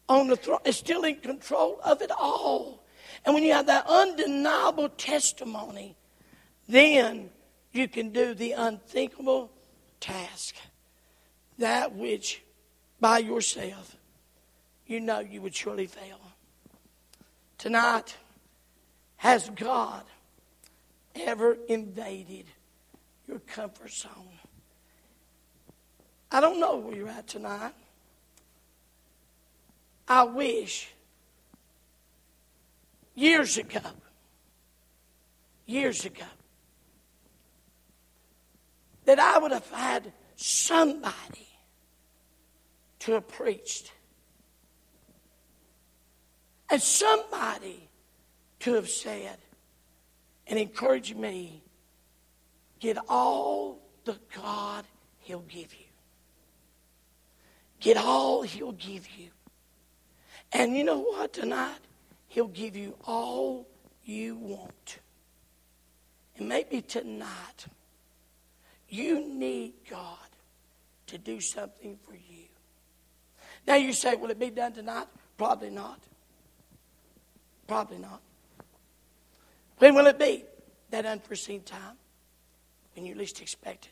on 0.10 0.28
the 0.28 0.36
throne 0.36 0.60
is 0.66 0.78
still 0.78 1.04
in 1.04 1.16
control 1.16 1.80
of 1.84 2.02
it 2.02 2.12
all. 2.12 2.84
And 3.28 3.34
when 3.34 3.44
you 3.44 3.52
have 3.52 3.66
that 3.66 3.86
undeniable 3.90 4.88
testimony, 4.88 5.98
then 6.70 7.30
you 7.74 7.90
can 7.90 8.12
do 8.12 8.34
the 8.34 8.54
unthinkable 8.54 9.52
task. 10.00 10.56
That 11.58 11.94
which 11.94 12.42
by 13.02 13.18
yourself 13.18 13.98
you 14.86 15.02
know 15.02 15.20
you 15.20 15.42
would 15.42 15.54
surely 15.54 15.88
fail. 15.88 16.22
Tonight, 17.58 18.16
has 19.18 19.50
God 19.50 20.06
ever 21.14 21.58
invaded 21.68 22.46
your 23.28 23.40
comfort 23.40 23.92
zone? 23.92 24.40
I 26.32 26.40
don't 26.40 26.62
know 26.62 26.78
where 26.78 26.96
you're 26.96 27.10
at 27.10 27.28
tonight. 27.28 27.74
I 30.08 30.24
wish 30.24 30.94
years 33.18 33.58
ago, 33.58 33.82
years 35.66 36.06
ago, 36.06 36.24
that 39.06 39.18
I 39.18 39.40
would 39.40 39.52
have 39.52 39.70
had 39.72 40.14
somebody 40.36 41.48
to 43.00 43.14
have 43.14 43.28
preached 43.28 43.92
and 46.70 46.80
somebody 46.80 47.90
to 48.60 48.76
have 48.76 48.88
said 48.88 49.38
and 50.46 50.60
encouraged 50.60 51.16
me 51.16 51.64
get 52.80 52.98
all 53.10 53.80
the 54.06 54.18
God 54.36 54.86
He'll 55.22 55.40
give 55.40 55.74
you. 55.74 55.86
Get 57.80 57.98
all 57.98 58.44
He'll 58.44 58.74
give 58.74 59.10
you. 59.18 59.30
And 60.54 60.78
you 60.78 60.84
know 60.84 61.00
what? 61.00 61.34
Tonight, 61.34 61.87
He'll 62.38 62.46
give 62.46 62.76
you 62.76 62.96
all 63.08 63.68
you 64.06 64.36
want. 64.36 65.00
And 66.38 66.48
maybe 66.48 66.82
tonight, 66.82 67.66
you 68.88 69.28
need 69.28 69.74
God 69.90 70.30
to 71.08 71.18
do 71.18 71.42
something 71.42 71.98
for 72.06 72.14
you. 72.14 72.46
Now 73.66 73.74
you 73.74 73.92
say, 73.92 74.14
will 74.14 74.30
it 74.30 74.38
be 74.38 74.52
done 74.52 74.74
tonight? 74.74 75.08
Probably 75.36 75.72
not. 75.72 76.00
Probably 77.66 77.98
not. 77.98 78.22
When 79.80 79.96
will 79.96 80.06
it 80.06 80.20
be? 80.20 80.44
That 80.92 81.08
unforeseen 81.08 81.64
time. 81.64 81.98
When 82.94 83.08
you 83.08 83.16
least 83.16 83.42
expect 83.42 83.86
it. 83.86 83.92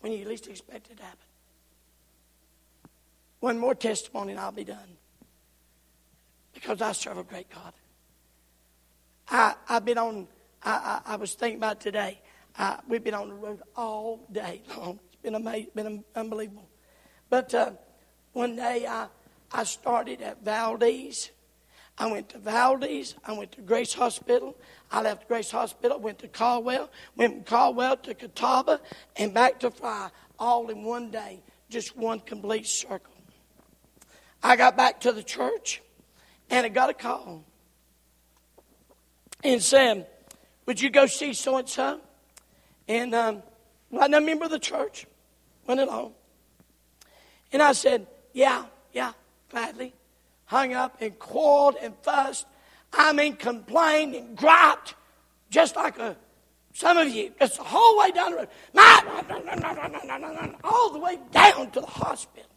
When 0.00 0.10
you 0.10 0.28
least 0.28 0.48
expect 0.48 0.90
it 0.90 0.96
to 0.96 1.04
happen. 1.04 1.18
One 3.38 3.60
more 3.60 3.76
testimony 3.76 4.32
and 4.32 4.40
I'll 4.40 4.50
be 4.50 4.64
done. 4.64 4.96
Because 6.62 6.80
I 6.80 6.92
serve 6.92 7.18
a 7.18 7.24
great 7.24 7.50
God. 7.50 7.72
I, 9.28 9.56
I've 9.68 9.84
been 9.84 9.98
on, 9.98 10.28
I, 10.62 11.00
I, 11.04 11.14
I 11.14 11.16
was 11.16 11.34
thinking 11.34 11.58
about 11.58 11.80
today. 11.80 12.20
We've 12.88 13.02
been 13.02 13.14
on 13.14 13.30
the 13.30 13.34
road 13.34 13.62
all 13.74 14.28
day 14.30 14.62
long. 14.76 15.00
It's 15.12 15.20
been 15.22 15.34
amazing, 15.34 15.70
been 15.74 16.04
unbelievable. 16.14 16.68
But 17.30 17.52
uh, 17.52 17.72
one 18.32 18.54
day 18.54 18.86
I, 18.88 19.08
I 19.50 19.64
started 19.64 20.22
at 20.22 20.44
Valdese. 20.44 21.30
I 21.98 22.06
went 22.06 22.28
to 22.28 22.38
Valdese. 22.38 23.16
I 23.26 23.32
went 23.32 23.50
to 23.52 23.60
Grace 23.62 23.92
Hospital. 23.94 24.56
I 24.92 25.02
left 25.02 25.26
Grace 25.26 25.50
Hospital, 25.50 25.98
went 25.98 26.20
to 26.20 26.28
Caldwell, 26.28 26.90
went 27.16 27.34
from 27.34 27.44
Caldwell 27.44 27.96
to 27.96 28.14
Catawba, 28.14 28.80
and 29.16 29.34
back 29.34 29.58
to 29.60 29.70
Frye, 29.72 30.10
all 30.38 30.68
in 30.68 30.84
one 30.84 31.10
day, 31.10 31.42
just 31.70 31.96
one 31.96 32.20
complete 32.20 32.68
circle. 32.68 33.14
I 34.44 34.54
got 34.54 34.76
back 34.76 35.00
to 35.00 35.12
the 35.12 35.22
church, 35.22 35.82
and 36.52 36.64
I 36.64 36.68
got 36.68 36.88
a 36.88 36.94
call 36.94 37.44
and 39.42 39.60
said, 39.60 40.06
"Would 40.66 40.80
you 40.80 40.90
go 40.90 41.06
see 41.06 41.32
so 41.32 41.56
and 41.56 41.68
so?" 41.68 42.00
And 42.86 43.12
um, 43.12 43.42
I'm 44.00 44.14
a 44.14 44.20
member 44.20 44.44
of 44.44 44.52
the 44.52 44.60
church, 44.60 45.06
went 45.66 45.80
along, 45.80 46.14
and 47.52 47.60
I 47.60 47.72
said, 47.72 48.06
"Yeah, 48.32 48.66
yeah." 48.92 49.14
gladly, 49.52 49.92
hung 50.46 50.72
up 50.72 50.96
and 51.00 51.16
quarreled 51.18 51.76
and 51.80 51.94
fussed. 52.02 52.46
I 52.92 53.12
mean, 53.12 53.36
complained 53.36 54.14
and 54.14 54.36
griped, 54.36 54.94
just 55.50 55.76
like 55.76 55.98
a, 55.98 56.16
some 56.72 56.96
of 56.96 57.08
you, 57.08 57.32
just 57.38 57.58
the 57.58 57.64
whole 57.64 57.98
way 57.98 58.10
down 58.10 58.32
the 58.32 58.36
road, 58.38 58.48
all 60.64 60.90
the 60.90 60.98
way 60.98 61.18
down 61.30 61.70
to 61.70 61.80
the 61.80 61.86
hospital. 61.86 62.48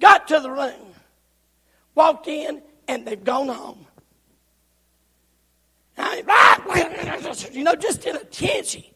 Got 0.00 0.28
to 0.28 0.40
the 0.40 0.50
room, 0.50 0.94
walked 1.94 2.28
in, 2.28 2.62
and 2.88 3.06
they've 3.06 3.22
gone 3.22 3.48
home. 3.48 3.86
Ah, 5.98 6.56
you 7.52 7.64
know, 7.64 7.74
just 7.74 8.04
in 8.06 8.16
a 8.16 8.24
tizzy. 8.24 8.92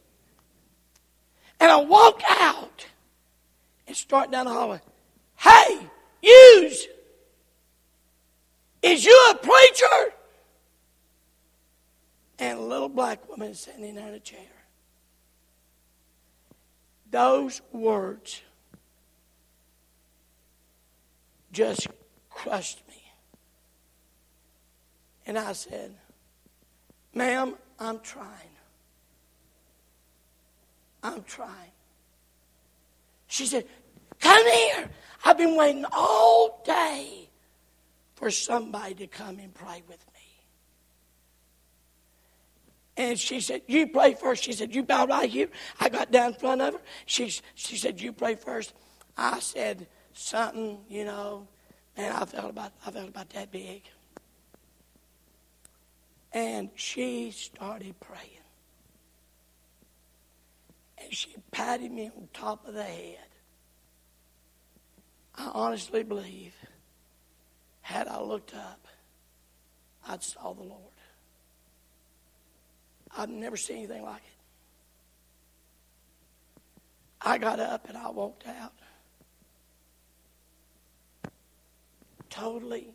And 1.60 1.70
I 1.70 1.80
walk 1.80 2.22
out 2.28 2.86
and 3.86 3.96
start 3.96 4.30
down 4.30 4.46
the 4.46 4.52
hallway. 4.52 4.80
Hey, 5.36 5.78
use. 6.22 6.86
Is 8.82 9.04
you 9.04 9.30
a 9.32 9.36
preacher? 9.36 10.14
And 12.38 12.58
a 12.58 12.62
little 12.62 12.88
black 12.88 13.28
woman 13.28 13.54
sitting 13.54 13.94
there 13.94 14.08
in 14.08 14.14
a 14.14 14.20
chair. 14.20 14.38
Those 17.10 17.62
words 17.72 18.42
just 21.52 21.86
crushed. 22.28 22.82
And 25.26 25.38
I 25.38 25.52
said, 25.52 25.94
Ma'am, 27.14 27.54
I'm 27.78 28.00
trying. 28.00 28.54
I'm 31.02 31.22
trying. 31.24 31.72
She 33.26 33.46
said, 33.46 33.66
Come 34.20 34.46
here. 34.46 34.88
I've 35.24 35.36
been 35.36 35.56
waiting 35.56 35.84
all 35.92 36.62
day 36.64 37.28
for 38.14 38.30
somebody 38.30 38.94
to 38.94 39.06
come 39.06 39.38
and 39.38 39.52
pray 39.52 39.82
with 39.88 40.04
me. 40.14 40.16
And 42.96 43.18
she 43.18 43.40
said, 43.40 43.62
You 43.66 43.88
pray 43.88 44.14
first. 44.14 44.44
She 44.44 44.52
said, 44.52 44.74
You 44.74 44.82
bow 44.82 45.06
right 45.06 45.28
here. 45.28 45.48
I 45.80 45.88
got 45.88 46.10
down 46.10 46.32
in 46.32 46.38
front 46.38 46.62
of 46.62 46.74
her. 46.74 46.80
She, 47.04 47.32
she 47.54 47.76
said, 47.76 48.00
You 48.00 48.12
pray 48.12 48.36
first. 48.36 48.72
I 49.16 49.40
said 49.40 49.86
something, 50.12 50.78
you 50.88 51.04
know, 51.04 51.46
and 51.96 52.12
I 52.14 52.24
felt 52.24 52.50
about 52.50 52.72
I 52.86 52.90
felt 52.90 53.08
about 53.08 53.30
that 53.30 53.50
big. 53.50 53.82
And 56.36 56.68
she 56.74 57.30
started 57.30 57.98
praying. 57.98 58.44
And 60.98 61.14
she 61.14 61.34
patted 61.50 61.90
me 61.90 62.10
on 62.14 62.28
top 62.34 62.68
of 62.68 62.74
the 62.74 62.82
head. 62.82 63.16
I 65.34 65.50
honestly 65.54 66.02
believe, 66.02 66.54
had 67.80 68.06
I 68.06 68.20
looked 68.20 68.54
up, 68.54 68.86
I'd 70.06 70.22
saw 70.22 70.52
the 70.52 70.62
Lord. 70.62 70.92
I've 73.16 73.30
never 73.30 73.56
seen 73.56 73.78
anything 73.78 74.02
like 74.02 74.16
it. 74.16 74.42
I 77.22 77.38
got 77.38 77.60
up 77.60 77.88
and 77.88 77.96
I 77.96 78.10
walked 78.10 78.46
out. 78.46 78.74
Totally 82.28 82.88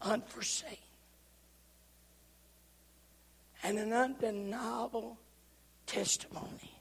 unforeseen. 0.00 0.78
And 3.68 3.78
an 3.78 3.92
undeniable 3.92 5.18
testimony. 5.84 6.80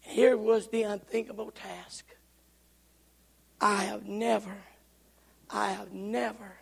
Here 0.00 0.38
was 0.38 0.68
the 0.68 0.84
unthinkable 0.84 1.50
task. 1.50 2.06
I 3.60 3.82
have 3.82 4.06
never, 4.06 4.56
I 5.50 5.72
have 5.72 5.92
never 5.92 6.54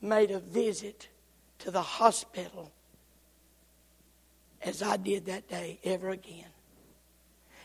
made 0.00 0.30
a 0.30 0.38
visit 0.38 1.10
to 1.58 1.70
the 1.70 1.82
hospital 1.82 2.72
as 4.62 4.82
I 4.82 4.96
did 4.96 5.26
that 5.26 5.50
day 5.50 5.80
ever 5.84 6.08
again. 6.08 6.48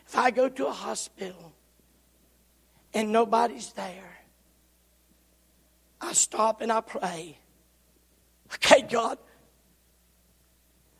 If 0.06 0.14
I 0.14 0.30
go 0.30 0.50
to 0.50 0.66
a 0.66 0.72
hospital 0.72 1.54
and 2.92 3.12
nobody's 3.12 3.72
there, 3.72 4.18
I 6.02 6.12
stop 6.12 6.60
and 6.60 6.70
I 6.70 6.82
pray. 6.82 7.38
Okay, 8.54 8.82
God, 8.82 9.18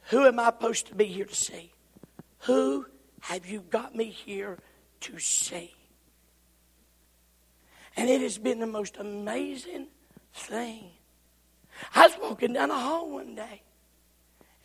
who 0.03 0.27
am 0.27 0.39
I 0.39 0.47
supposed 0.47 0.87
to 0.89 0.95
be 0.95 1.07
here 1.07 1.25
to 1.25 1.35
see? 1.35 1.73
Who 2.41 2.87
have 3.21 3.47
you 3.47 3.61
got 3.71 3.95
me 3.95 4.07
here 4.07 4.59
to 5.01 5.19
see? 5.19 5.75
And 7.97 8.11
it 8.11 8.21
has 8.21 8.39
been 8.39 8.61
the 8.61 8.67
most 8.67 8.99
amazing 8.99 9.89
thing 10.33 10.91
I 11.95 12.07
was 12.07 12.17
walking 12.21 12.53
down 12.53 12.69
the 12.69 12.75
hall 12.75 13.11
one 13.11 13.35
day, 13.35 13.63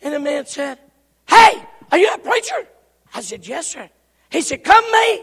and 0.00 0.14
a 0.14 0.20
man 0.20 0.46
said, 0.46 0.78
Hey, 1.28 1.62
are 1.90 1.98
you 1.98 2.12
a 2.12 2.18
preacher? 2.18 2.66
I 3.14 3.20
said, 3.20 3.46
Yes, 3.46 3.68
sir. 3.68 3.88
He 4.30 4.40
said, 4.40 4.64
Come 4.64 4.84
me. 4.90 5.22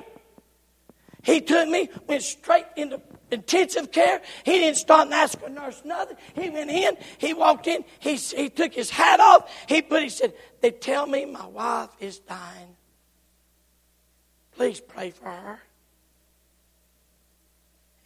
He 1.24 1.42
took 1.42 1.68
me, 1.68 1.90
went 2.08 2.24
straight 2.24 2.66
into 2.76 3.00
intensive 3.32 3.92
care. 3.92 4.22
He 4.44 4.54
didn't 4.54 4.78
stop 4.78 5.06
and 5.06 5.14
ask 5.14 5.38
a 5.46 5.50
nurse 5.50 5.82
nothing. 5.86 6.18
He 6.36 6.50
went 6.50 6.70
in, 6.70 6.98
he 7.18 7.34
walked 7.34 7.68
in, 7.68 7.84
he, 8.00 8.16
he 8.16 8.50
took 8.50 8.74
his 8.74 8.90
hat 8.90 9.20
off, 9.20 9.52
he 9.68 9.82
put, 9.82 10.04
he 10.04 10.10
said, 10.10 10.34
They 10.62 10.72
tell 10.72 11.06
me 11.06 11.26
my 11.26 11.46
wife 11.46 11.90
is 12.00 12.20
dying. 12.20 12.76
Please 14.56 14.82
pray 14.82 15.12
for 15.12 15.30
her. 15.30 15.60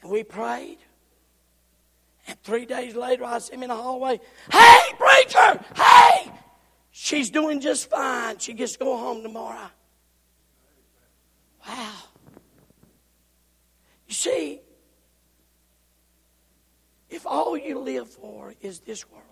And 0.01 0.11
we 0.11 0.23
prayed. 0.23 0.77
And 2.27 2.41
three 2.43 2.65
days 2.65 2.95
later, 2.95 3.25
I 3.25 3.39
see 3.39 3.55
him 3.55 3.63
in 3.63 3.69
the 3.69 3.75
hallway. 3.75 4.19
Hey, 4.51 4.79
preacher! 4.97 5.59
Hey! 5.75 6.31
She's 6.91 7.29
doing 7.29 7.59
just 7.59 7.89
fine. 7.89 8.37
She 8.37 8.53
gets 8.53 8.73
to 8.73 8.79
go 8.79 8.97
home 8.97 9.23
tomorrow. 9.23 9.71
Wow. 11.67 11.93
You 14.07 14.13
see, 14.13 14.61
if 17.13 17.27
all 17.27 17.55
you 17.55 17.77
live 17.77 18.09
for 18.09 18.55
is 18.59 18.79
this 18.79 19.09
world, 19.11 19.23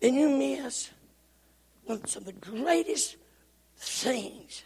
then 0.00 0.14
you 0.14 0.28
miss 0.28 0.90
one 1.84 2.02
of 2.02 2.24
the 2.24 2.32
greatest 2.32 3.16
things. 3.76 4.64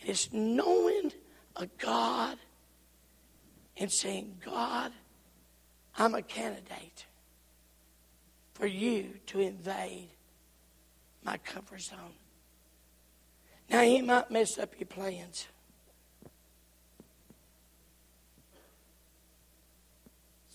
It's 0.00 0.32
knowing 0.32 1.12
a 1.54 1.66
God 1.78 2.38
and 3.76 3.90
saying, 3.90 4.38
God, 4.44 4.90
I'm 5.96 6.14
a 6.14 6.22
candidate 6.22 7.06
for 8.54 8.66
you 8.66 9.14
to 9.26 9.40
invade 9.40 10.08
my 11.22 11.36
comfort 11.38 11.82
zone. 11.82 12.18
Now, 13.70 13.82
he 13.82 14.02
might 14.02 14.30
mess 14.30 14.58
up 14.58 14.74
your 14.78 14.86
plans. 14.86 15.46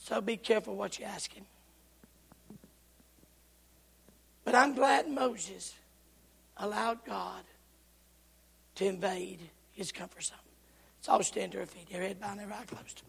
So 0.09 0.19
be 0.21 0.37
careful 0.37 0.75
what 0.75 0.97
you 0.97 1.05
ask 1.05 1.31
him. 1.31 1.45
But 4.43 4.55
I'm 4.55 4.73
glad 4.73 5.07
Moses 5.07 5.75
allowed 6.57 7.05
God 7.05 7.43
to 8.73 8.85
invade 8.85 9.51
his 9.71 9.91
comfort 9.91 10.23
zone. 10.23 10.37
So 11.01 11.11
I'll 11.11 11.21
stand 11.21 11.51
to 11.51 11.59
our 11.59 11.67
feet, 11.67 11.89
every 11.91 12.07
head 12.07 12.19
bowed 12.19 12.39
and 12.39 12.51
eye 12.51 12.63
closed. 12.65 13.03